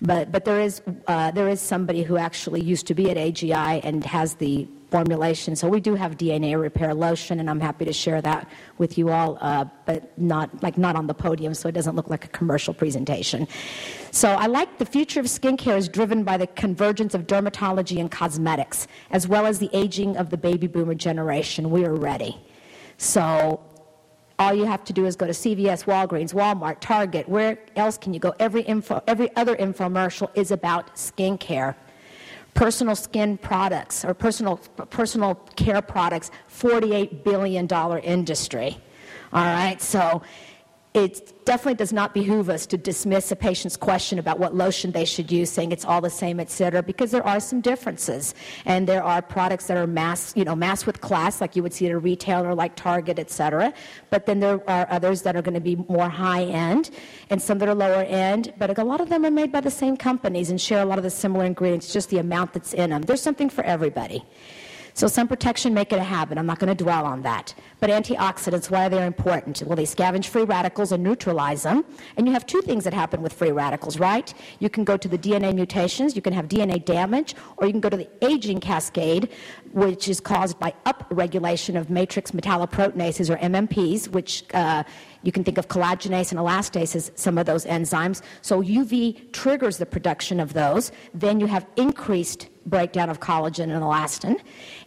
[0.00, 3.80] But but there is uh, there is somebody who actually used to be at AGI
[3.82, 5.56] and has the formulation.
[5.56, 9.08] So we do have DNA repair lotion, and I'm happy to share that with you
[9.08, 12.28] all, uh, but not like not on the podium, so it doesn't look like a
[12.28, 13.48] commercial presentation.
[14.10, 18.10] So I like the future of skincare is driven by the convergence of dermatology and
[18.10, 21.70] cosmetics, as well as the aging of the baby boomer generation.
[21.70, 22.38] We are ready.
[22.98, 23.60] So
[24.38, 27.28] all you have to do is go to CVS, Walgreens, Walmart, Target.
[27.28, 28.34] Where else can you go?
[28.38, 31.76] Every info, every other infomercial is about skincare
[32.54, 34.56] personal skin products or personal,
[34.90, 37.66] personal care products, $48 billion
[38.00, 38.78] industry.
[39.32, 40.22] All right, so
[40.94, 45.06] it definitely does not behoove us to dismiss a patient's question about what lotion they
[45.06, 48.34] should use, saying it's all the same, et cetera, because there are some differences.
[48.66, 51.72] And there are products that are mass, you know, mass with class, like you would
[51.72, 53.72] see at a retailer like Target, et cetera.
[54.10, 56.90] But then there are others that are going to be more high end
[57.30, 58.52] and some that are lower end.
[58.58, 60.98] But a lot of them are made by the same companies and share a lot
[60.98, 63.02] of the similar ingredients, just the amount that's in them.
[63.02, 64.24] There's something for everybody.
[64.94, 66.36] So sun protection, make it a habit.
[66.36, 67.54] I'm not going to dwell on that.
[67.80, 69.62] But antioxidants, why are they important?
[69.62, 71.84] Well, they scavenge free radicals and neutralize them.
[72.16, 74.32] And you have two things that happen with free radicals, right?
[74.58, 77.80] You can go to the DNA mutations, you can have DNA damage, or you can
[77.80, 79.30] go to the aging cascade,
[79.72, 84.84] which is caused by upregulation of matrix metalloproteinases or MMPs, which uh,
[85.22, 88.22] you can think of collagenase and elastase as some of those enzymes.
[88.42, 90.92] So UV triggers the production of those.
[91.14, 94.40] Then you have increased breakdown of collagen and elastin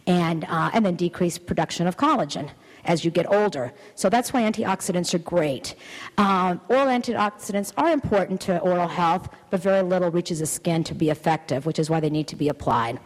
[0.06, 2.50] and, uh, and then decrease production of collagen
[2.84, 3.72] as you get older.
[3.94, 5.74] So that's why antioxidants are great.
[6.18, 10.94] Um, oral antioxidants are important to oral health, but very little reaches the skin to
[10.94, 13.00] be effective, which is why they need to be applied.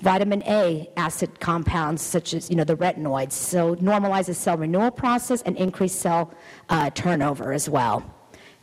[0.00, 5.42] Vitamin A acid compounds, such as you know the retinoids, so normalizes cell renewal process
[5.42, 6.32] and increase cell
[6.68, 8.04] uh, turnover as well.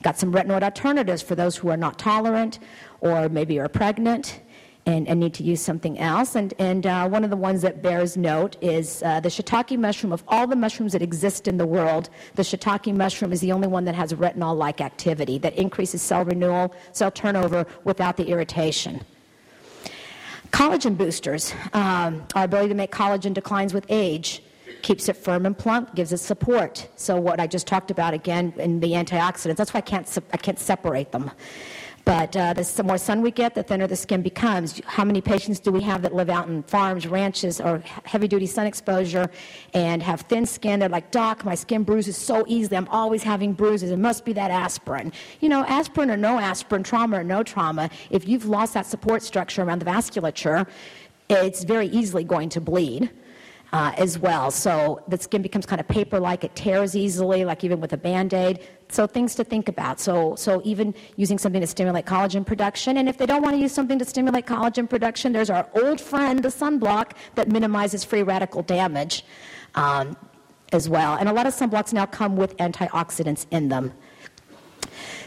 [0.01, 2.59] Got some retinoid alternatives for those who are not tolerant
[3.01, 4.39] or maybe are pregnant
[4.85, 6.35] and, and need to use something else.
[6.35, 10.13] And, and uh, one of the ones that bears note is uh, the shiitake mushroom.
[10.13, 13.67] Of all the mushrooms that exist in the world, the shiitake mushroom is the only
[13.67, 19.01] one that has retinol like activity that increases cell renewal, cell turnover without the irritation.
[20.51, 21.53] Collagen boosters.
[21.73, 24.43] Um, our ability to make collagen declines with age
[24.83, 26.87] keeps it firm and plump, gives it support.
[26.95, 30.37] So what I just talked about again in the antioxidants, that's why I can't, I
[30.37, 31.31] can't separate them.
[32.05, 34.79] But uh, the more sun we get, the thinner the skin becomes.
[34.85, 38.45] How many patients do we have that live out in farms, ranches, or heavy duty
[38.45, 39.27] sun exposure
[39.73, 40.79] and have thin skin?
[40.79, 42.77] They're like, Doc, my skin bruises so easily.
[42.77, 43.89] I'm always having bruises.
[43.89, 45.13] It must be that aspirin.
[45.39, 49.23] You know, aspirin or no aspirin, trauma or no trauma, if you've lost that support
[49.23, 50.67] structure around the vasculature,
[51.27, 53.09] it's very easily going to bleed
[53.73, 54.51] uh, as well.
[54.51, 57.97] So the skin becomes kind of paper like, it tears easily, like even with a
[57.97, 58.59] band aid.
[58.89, 59.99] So things to think about.
[59.99, 62.97] So, so even using something to stimulate collagen production.
[62.97, 65.99] And if they don't want to use something to stimulate collagen production, there's our old
[65.99, 69.25] friend, the sunblock, that minimizes free radical damage
[69.73, 70.15] um,
[70.71, 71.15] as well.
[71.15, 73.91] And a lot of sunblocks now come with antioxidants in them.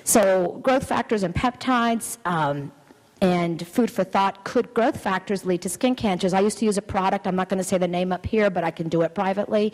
[0.04, 2.16] So, growth factors and peptides.
[2.24, 2.72] Um,
[3.20, 6.32] and food for thought could growth factors lead to skin cancers.
[6.32, 8.50] I used to use a product i'm not going to say the name up here
[8.50, 9.72] but i can do it privately.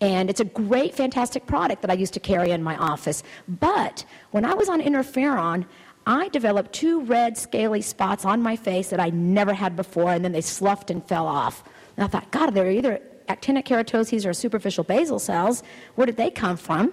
[0.00, 3.22] And it's a great fantastic product that i used to carry in my office.
[3.48, 5.66] But when i was on interferon
[6.06, 10.24] i developed two red scaly spots on my face that i never had before and
[10.24, 11.64] then they sloughed and fell off.
[11.96, 15.62] And i thought god they're either actinic keratoses or superficial basal cells.
[15.94, 16.92] Where did they come from?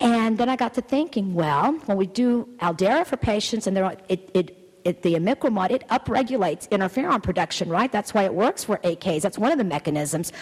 [0.00, 3.76] And then i got to thinking well when we do Aldara for patients and
[4.08, 7.90] it, it it, the imiquimod, it upregulates interferon production, right?
[7.90, 9.20] That's why it works for AKs.
[9.22, 10.32] That's one of the mechanisms.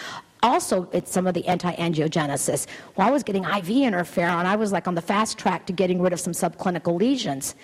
[0.45, 2.67] Also, it's some of the anti-angiogenesis.
[2.95, 5.99] Well, I was getting IV interferon, I was like on the fast track to getting
[5.99, 7.55] rid of some subclinical lesions.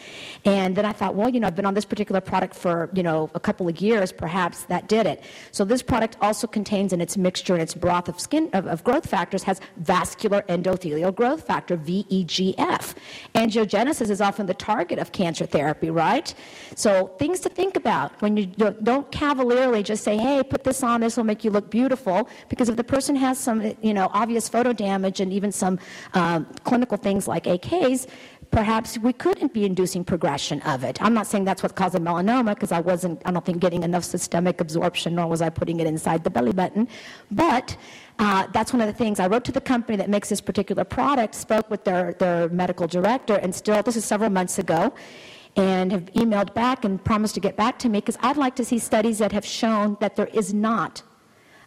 [0.45, 3.03] And then I thought, well, you know, I've been on this particular product for, you
[3.03, 5.23] know, a couple of years, perhaps that did it.
[5.51, 8.84] So this product also contains in its mixture, in its broth of skin, of, of
[8.84, 12.95] growth factors, has vascular endothelial growth factor, VEGF.
[13.36, 16.34] Angiogenesis is often the target of cancer therapy, right?
[16.73, 21.01] So things to think about when you don't cavalierly just say, hey, put this on,
[21.01, 24.49] this will make you look beautiful, because if the person has some, you know, obvious
[24.49, 25.80] photo damage and even some
[26.13, 28.07] um, clinical things like AKs,
[28.51, 31.01] perhaps we couldn't be inducing progression of it.
[31.01, 33.84] I'm not saying that's what caused the melanoma because I wasn't, I don't think, getting
[33.84, 36.88] enough systemic absorption, nor was I putting it inside the belly button.
[37.32, 37.78] But
[38.19, 39.19] uh, that's one of the things.
[39.19, 42.88] I wrote to the company that makes this particular product, spoke with their, their medical
[42.88, 44.93] director, and still, this is several months ago,
[45.55, 48.65] and have emailed back and promised to get back to me because I'd like to
[48.65, 51.03] see studies that have shown that there is not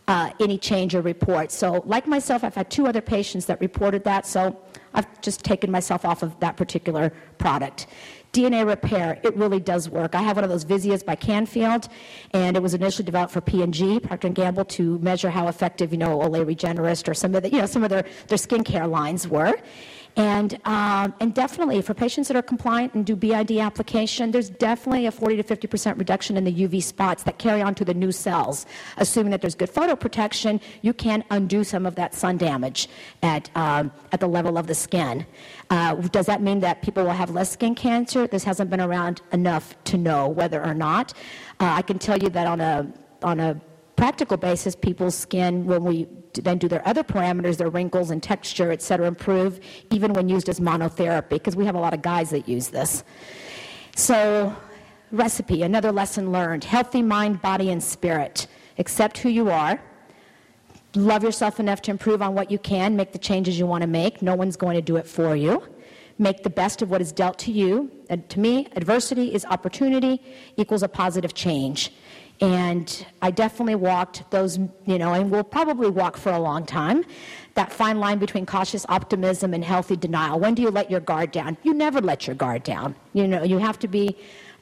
[0.08, 1.50] uh, any change or report.
[1.50, 4.60] So, like myself, I've had two other patients that reported that, so
[4.92, 7.86] I've just taken myself off of that particular product.
[8.32, 10.16] DNA repair, it really does work.
[10.16, 11.88] I have one of those Visias by Canfield,
[12.32, 15.98] and it was initially developed for P&G, Procter & Gamble, to measure how effective, you
[15.98, 19.28] know, Olay Regenerist or some of the, you know, some of their, their skincare lines
[19.28, 19.54] were.
[20.16, 25.06] And, um, and definitely for patients that are compliant and do BID application, there's definitely
[25.06, 28.12] a 40 to 50% reduction in the UV spots that carry on to the new
[28.12, 28.64] cells.
[28.96, 32.88] Assuming that there's good photo protection, you can undo some of that sun damage
[33.22, 35.26] at, um, at the level of the skin.
[35.70, 38.28] Uh, does that mean that people will have less skin cancer?
[38.28, 41.12] This hasn't been around enough to know whether or not.
[41.58, 42.86] Uh, I can tell you that on a,
[43.22, 43.60] on a
[43.96, 48.72] practical basis, people's skin, when we then do their other parameters, their wrinkles and texture,
[48.72, 52.30] et cetera, improve, even when used as monotherapy, because we have a lot of guys
[52.30, 53.04] that use this.
[53.96, 54.54] So,
[55.12, 58.48] recipe, another lesson learned healthy mind, body, and spirit.
[58.78, 59.80] Accept who you are.
[60.96, 63.88] Love yourself enough to improve on what you can, make the changes you want to
[63.88, 64.22] make.
[64.22, 65.62] No one's going to do it for you.
[66.18, 67.90] Make the best of what is dealt to you.
[68.08, 70.22] And to me, adversity is opportunity
[70.56, 71.92] equals a positive change.
[72.40, 77.04] And I definitely walked those, you know, and will probably walk for a long time,
[77.54, 80.40] that fine line between cautious optimism and healthy denial.
[80.40, 81.56] When do you let your guard down?
[81.62, 82.96] You never let your guard down.
[83.12, 84.16] You know, you have to be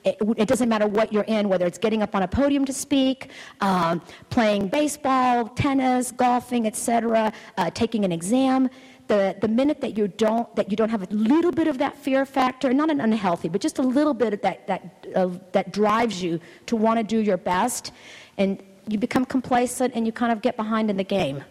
[0.05, 2.73] it, it, doesn't matter what you're in, whether it's getting up on a podium to
[2.73, 8.69] speak, um, playing baseball, tennis, golfing, etc., uh, taking an exam
[9.13, 11.95] the, the minute that you don't that you don't have a little bit of that
[12.05, 14.83] fear factor, not an unhealthy, but just a little bit of that that
[15.15, 16.41] uh, that drives you
[16.71, 17.93] to want to do your best,
[18.39, 21.45] and you become complacent and you kind of get behind in the game.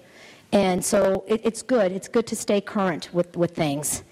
[0.52, 1.92] And so it, it's good.
[1.92, 4.04] It's good to stay current with, with things.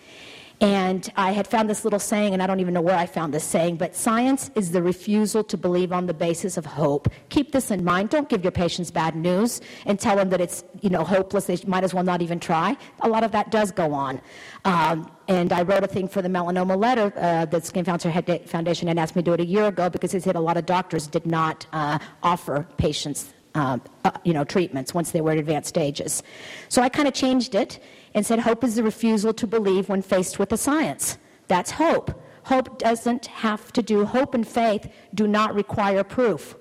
[0.62, 3.34] And I had found this little saying, and I don't even know where I found
[3.34, 7.08] this saying, but science is the refusal to believe on the basis of hope.
[7.30, 8.10] Keep this in mind.
[8.10, 11.46] Don't give your patients bad news and tell them that it's you know hopeless.
[11.46, 12.76] They might as well not even try.
[13.02, 14.20] A lot of that does go on.
[14.66, 18.12] Um, and I wrote a thing for the melanoma letter uh, that Skin Cancer
[18.48, 20.58] Foundation had asked me to do it a year ago because it said a lot
[20.58, 25.32] of doctors did not uh, offer patients um, uh, you know, treatments once they were
[25.32, 26.24] at advanced stages.
[26.70, 27.80] So I kind of changed it
[28.14, 31.18] and said hope is the refusal to believe when faced with the science.
[31.48, 32.22] That's hope.
[32.44, 36.56] Hope doesn't have to do, hope and faith do not require proof.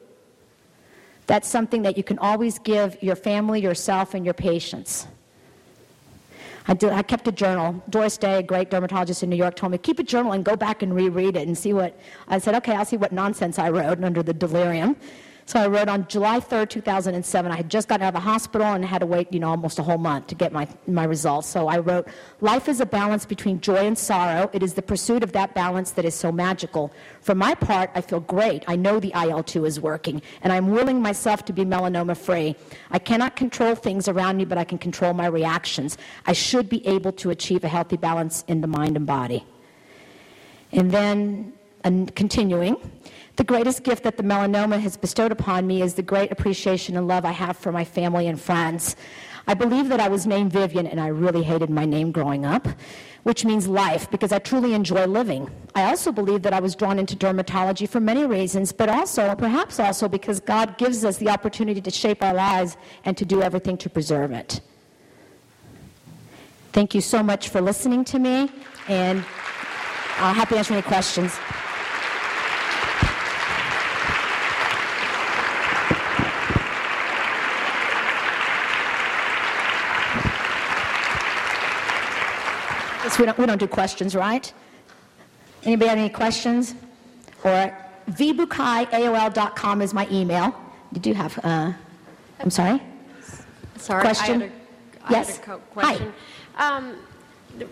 [1.27, 5.07] That's something that you can always give your family, yourself, and your patients.
[6.67, 7.83] I, did, I kept a journal.
[7.89, 10.57] Doris Day, a great dermatologist in New York, told me, keep a journal and go
[10.57, 11.99] back and reread it and see what.
[12.29, 14.97] I said, okay, I'll see what nonsense I wrote under the delirium.
[15.49, 17.51] So I wrote on July 3rd, 2007.
[17.51, 19.79] I had just gotten out of the hospital and had to wait, you know, almost
[19.79, 21.49] a whole month to get my, my results.
[21.49, 22.07] So I wrote,
[22.43, 24.51] Life is a balance between joy and sorrow.
[24.53, 26.93] It is the pursuit of that balance that is so magical.
[27.23, 28.63] For my part, I feel great.
[28.69, 32.55] I know the IL-2 is working, and I'm willing myself to be melanoma free.
[32.91, 35.97] I cannot control things around me, but I can control my reactions.
[36.27, 39.47] I should be able to achieve a healthy balance in the mind and body.
[40.73, 42.77] And then, and continuing,
[43.39, 47.07] the greatest gift that the melanoma has bestowed upon me is the great appreciation and
[47.07, 48.97] love I have for my family and friends.
[49.47, 52.67] I believe that I was named Vivian, and I really hated my name growing up,
[53.23, 55.49] which means life, because I truly enjoy living.
[55.77, 59.79] I also believe that I was drawn into dermatology for many reasons, but also, perhaps
[59.79, 63.79] also, because God gives us the opportunity to shape our lives and to do everything
[63.79, 64.61] to preserve it.
[66.73, 68.51] Thank you so much for listening to me,
[68.89, 69.25] and
[70.19, 71.39] I'll happy to answer any questions.
[83.19, 84.53] We don't, we don't do questions, right?
[85.65, 86.75] Anybody have any questions?
[87.43, 87.77] Or
[88.11, 90.55] vbucay.aol.com is my email.
[90.93, 91.73] You do have, uh,
[92.39, 92.81] I'm sorry?
[93.77, 94.43] Sorry, question?
[94.43, 95.39] I had a, yes.
[95.39, 96.13] Had a question.
[96.55, 96.77] Hi.
[96.77, 96.97] Um,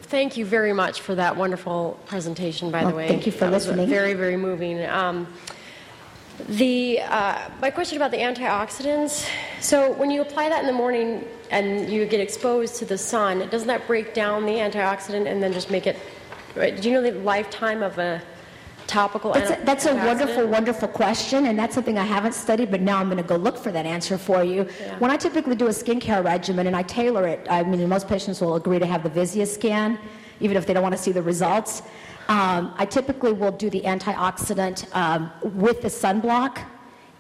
[0.03, 3.09] thank you very much for that wonderful presentation, by well, the way.
[3.09, 3.89] Thank you for that listening.
[3.89, 4.85] very, very moving.
[4.87, 5.29] Um,
[6.49, 9.29] the, uh, my question about the antioxidants.
[9.61, 13.49] So when you apply that in the morning and you get exposed to the sun,
[13.49, 15.97] doesn't that break down the antioxidant and then just make it?
[16.55, 18.23] Right, do you know the lifetime of a
[18.87, 22.81] topical that's a, that's a wonderful, wonderful question, and that's something I haven't studied, but
[22.81, 24.69] now I'm going to go look for that answer for you.
[24.81, 24.99] Yeah.
[24.99, 28.41] When I typically do a skincare regimen and I tailor it, I mean, most patients
[28.41, 29.99] will agree to have the Visia scan,
[30.41, 31.83] even if they don't want to see the results.
[32.29, 36.59] Um, I typically will do the antioxidant um, with the sunblock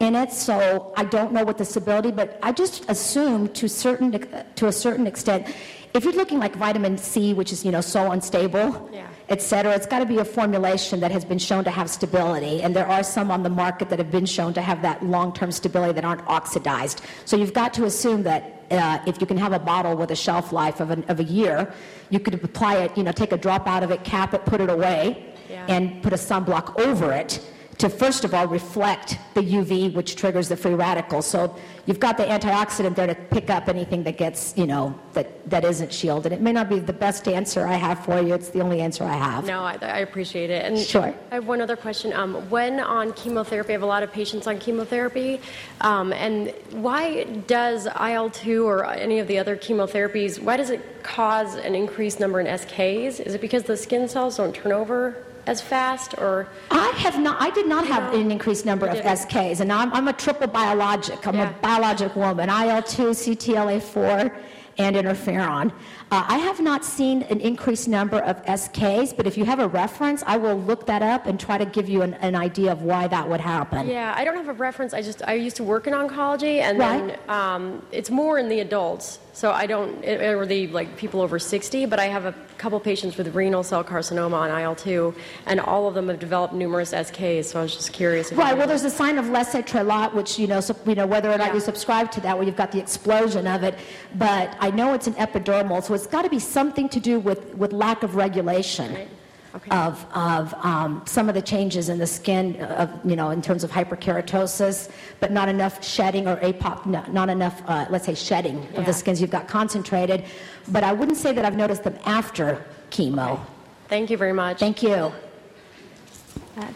[0.00, 4.12] in it, so I don't know what the stability, but I just assume to certain
[4.56, 5.46] to a certain extent,
[5.94, 9.08] if you're looking like vitamin C, which is you know so unstable, yeah.
[9.30, 12.62] et cetera, it's got to be a formulation that has been shown to have stability,
[12.62, 15.50] and there are some on the market that have been shown to have that long-term
[15.50, 17.00] stability that aren't oxidized.
[17.24, 20.16] So you've got to assume that uh, if you can have a bottle with a
[20.16, 21.72] shelf life of, an, of a year,
[22.10, 24.60] you could apply it, you know, take a drop out of it, cap it, put
[24.60, 25.64] it away, yeah.
[25.68, 27.40] and put a sunblock over it
[27.78, 31.26] to first of all reflect the UV, which triggers the free radicals.
[31.26, 31.54] So
[31.84, 35.64] you've got the antioxidant there to pick up anything that gets, you know, that, that
[35.64, 36.32] isn't shielded.
[36.32, 38.34] It may not be the best answer I have for you.
[38.34, 39.46] It's the only answer I have.
[39.46, 40.64] No, I, I appreciate it.
[40.64, 41.14] And sure.
[41.30, 42.12] I have one other question.
[42.14, 45.40] Um, when on chemotherapy, I have a lot of patients on chemotherapy,
[45.82, 51.54] um, and why does IL-2 or any of the other chemotherapies, why does it cause
[51.56, 53.20] an increased number in SKs?
[53.20, 57.40] Is it because the skin cells don't turn over as fast or i have not
[57.40, 60.46] i did not have know, an increased number of sks and I'm, I'm, a triple
[60.46, 61.50] biologic i'm yeah.
[61.50, 64.36] a biologic woman il-2 ctla4
[64.78, 65.72] and interferon
[66.12, 69.66] uh, I have not seen an increased number of SKs, but if you have a
[69.66, 72.82] reference, I will look that up and try to give you an, an idea of
[72.82, 73.88] why that would happen.
[73.88, 74.94] Yeah, I don't have a reference.
[74.94, 77.08] I just I used to work in oncology, and right.
[77.08, 79.18] then um, it's more in the adults.
[79.36, 83.18] So I don't, or the like people over 60, but I have a couple patients
[83.18, 85.14] with renal cell carcinoma on IL-2,
[85.44, 87.44] and all of them have developed numerous SKs.
[87.44, 88.32] So I was just curious.
[88.32, 88.56] right.
[88.56, 91.48] Well, there's a sign of Leser-Trélat which you know, so, you know, whether or not
[91.48, 91.54] yeah.
[91.56, 93.74] you subscribe to that, where you've got the explosion of it.
[94.14, 97.54] But I know it's an epidermal, so it's got to be something to do with,
[97.56, 98.94] with lack of regulation.
[98.94, 99.08] Right.
[99.56, 99.70] Okay.
[99.70, 103.64] of, of um, some of the changes in the skin, of, you know, in terms
[103.64, 108.62] of hyperkeratosis, but not enough shedding or apop, not, not enough, uh, let's say, shedding
[108.62, 108.80] yeah.
[108.80, 109.18] of the skins.
[109.18, 110.24] You've got concentrated,
[110.68, 113.32] but I wouldn't say that I've noticed them after chemo.
[113.32, 113.42] Okay.
[113.88, 114.58] Thank you very much.
[114.58, 114.92] Thank you.
[114.92, 115.12] Uh,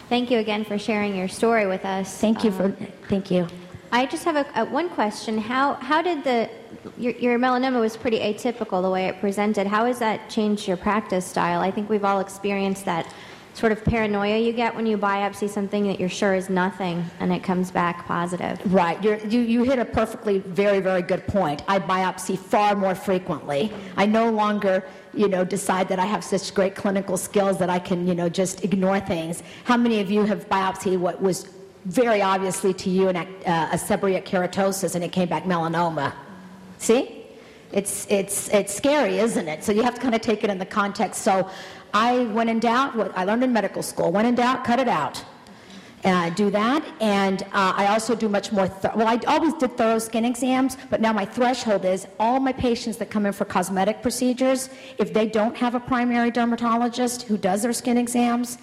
[0.09, 2.17] thank you again for sharing your story with us.
[2.17, 2.65] Thank you for.
[2.65, 3.47] Um, thank you.
[3.91, 5.37] I just have a, a, one question.
[5.37, 6.49] How how did the
[6.97, 9.67] your, your, melanoma was pretty atypical the way it presented.
[9.67, 11.61] How has that changed your practice style?
[11.61, 13.11] I think we've all experienced that
[13.53, 17.33] sort of paranoia you get when you biopsy something that you're sure is nothing and
[17.33, 18.59] it comes back positive.
[18.73, 19.01] Right.
[19.03, 21.61] You're, you you hit a perfectly very very good point.
[21.67, 23.71] I biopsy far more frequently.
[23.97, 27.79] I no longer you know decide that I have such great clinical skills that I
[27.79, 29.43] can you know just ignore things.
[29.65, 31.47] How many of you have biopsied what was
[31.85, 36.13] very obviously to you an, uh, a seborrheic keratosis and it came back melanoma?
[36.81, 37.03] See?
[37.71, 39.63] It's, it's, it's scary, isn't it?
[39.63, 41.21] So you have to kind of take it in the context.
[41.21, 41.49] So
[41.93, 44.87] I, when in doubt, what I learned in medical school, when in doubt, cut it
[44.89, 45.23] out.
[46.03, 46.83] uh, do that.
[46.99, 50.77] And uh, I also do much more, th- well, I always did thorough skin exams,
[50.89, 55.13] but now my threshold is all my patients that come in for cosmetic procedures, if
[55.13, 58.57] they don't have a primary dermatologist who does their skin exams,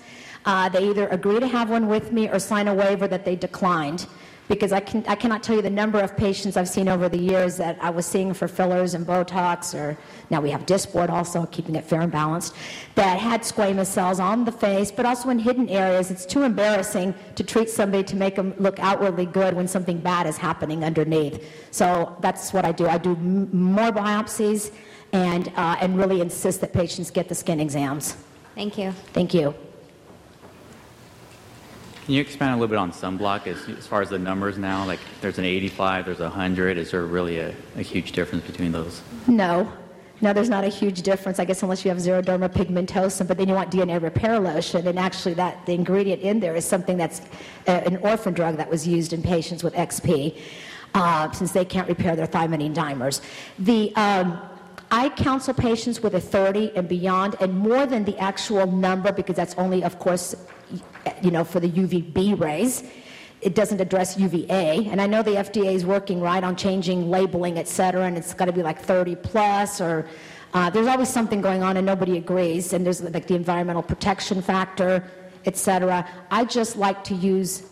[0.44, 3.36] uh, they either agree to have one with me or sign a waiver that they
[3.36, 4.06] declined.
[4.49, 7.18] Because I, can, I cannot tell you the number of patients I've seen over the
[7.18, 9.96] years that I was seeing for fillers and Botox, or
[10.30, 12.55] now we have Dysport also, keeping it fair and balanced,
[12.94, 16.11] that had squamous cells on the face, but also in hidden areas.
[16.11, 20.26] It's too embarrassing to treat somebody to make them look outwardly good when something bad
[20.26, 21.44] is happening underneath.
[21.70, 22.86] So that's what I do.
[22.86, 24.72] I do m- more biopsies
[25.12, 28.16] and, uh, and really insist that patients get the skin exams.
[28.55, 28.92] Thank you.
[29.12, 29.55] Thank you.
[32.09, 34.82] Can you expand a little bit on sunblock as, as far as the numbers now?
[34.86, 36.78] Like, there's an 85, there's a 100.
[36.78, 39.02] Is there really a, a huge difference between those?
[39.26, 39.70] No.
[40.22, 43.46] No, there's not a huge difference, I guess, unless you have xeroderma pigmentosum, but then
[43.46, 47.20] you want DNA repair lotion, and actually that, the ingredient in there is something that's
[47.66, 50.40] uh, an orphan drug that was used in patients with XP,
[50.94, 53.20] uh, since they can't repair their thymidine dimers.
[53.59, 54.40] The, um,
[54.90, 59.36] I counsel patients with a 30 and beyond, and more than the actual number, because
[59.36, 60.34] that's only, of course,
[61.22, 62.84] you know, for the UVB rays.
[63.40, 67.56] It doesn't address UVA, and I know the FDA is working right on changing labeling,
[67.56, 70.08] et cetera, and it's got to be like 30 plus, or
[70.54, 74.42] uh, there's always something going on and nobody agrees, and there's like the environmental protection
[74.42, 75.08] factor,
[75.44, 76.08] et cetera.
[76.32, 77.62] I just like to use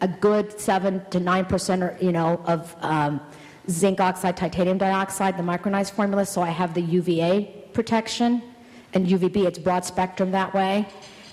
[0.00, 3.20] a good seven to nine percent, or you know, of um,
[3.68, 8.42] zinc oxide, titanium dioxide, the micronized formula, so I have the UVA protection,
[8.94, 10.88] and UVB, it's broad spectrum that way.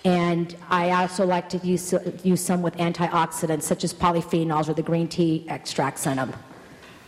[0.07, 1.93] And I also like to use,
[2.23, 6.31] use some with antioxidants, such as polyphenols or the green tea extracts in them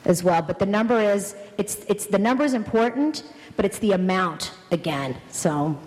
[0.03, 0.41] as well.
[0.41, 3.23] But the number is, it's, it's, the number is important,
[3.55, 5.15] but it's the amount again.
[5.29, 5.79] So,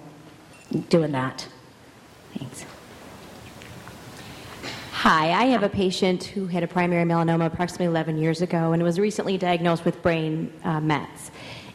[0.88, 1.46] doing that.
[2.38, 2.64] Thanks.
[4.92, 8.82] Hi, I have a patient who had a primary melanoma approximately 11 years ago and
[8.82, 11.30] was recently diagnosed with brain uh, mets.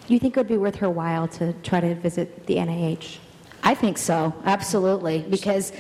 [0.08, 3.20] Do you think it would be worth her while to try to visit the NIH?
[3.64, 5.74] I think so, absolutely, because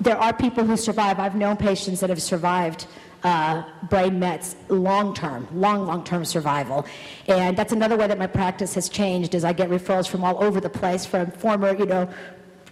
[0.00, 1.18] there are people who survive.
[1.18, 2.86] I've known patients that have survived
[3.24, 6.86] uh, brain mets long term, long, long term survival.
[7.26, 10.42] And that's another way that my practice has changed is I get referrals from all
[10.42, 12.08] over the place from former, you know,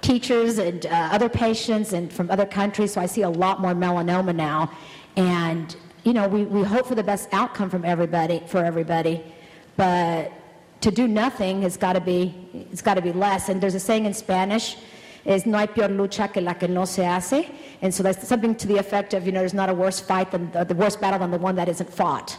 [0.01, 2.93] teachers and uh, other patients and from other countries.
[2.93, 4.71] So I see a lot more melanoma now.
[5.17, 5.75] And,
[6.05, 9.25] you know, we, we hope for the best outcome from everybody, for everybody.
[9.77, 10.31] But
[10.81, 12.35] to do nothing has got to be
[12.71, 14.77] it's got to be less and there's a saying in spanish
[15.25, 17.51] is no hay peor lucha que la que no se hace
[17.83, 20.31] and so that's something to the effect of you know there's not a worse fight
[20.31, 22.37] than the, the worst battle than the one that isn't fought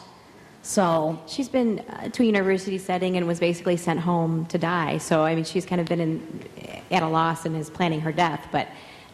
[0.65, 4.97] so She's been uh, to a university setting and was basically sent home to die.
[4.97, 6.49] So, I mean, she's kind of been in,
[6.89, 8.47] at a loss and is planning her death.
[8.51, 8.67] But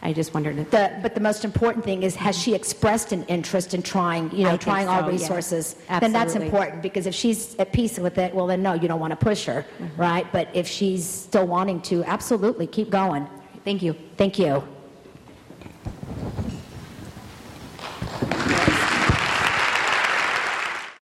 [0.04, 3.22] I just wondered if the, but the most important thing is has she expressed an
[3.24, 5.20] interest in trying you know I trying all so, yes.
[5.20, 8.88] resources then that's important because if she's at peace with it well then no you
[8.88, 10.00] don't want to push her Mm-hmm.
[10.00, 13.26] right but if she's still wanting to absolutely keep going
[13.64, 13.94] Thank you.
[14.16, 14.62] thank you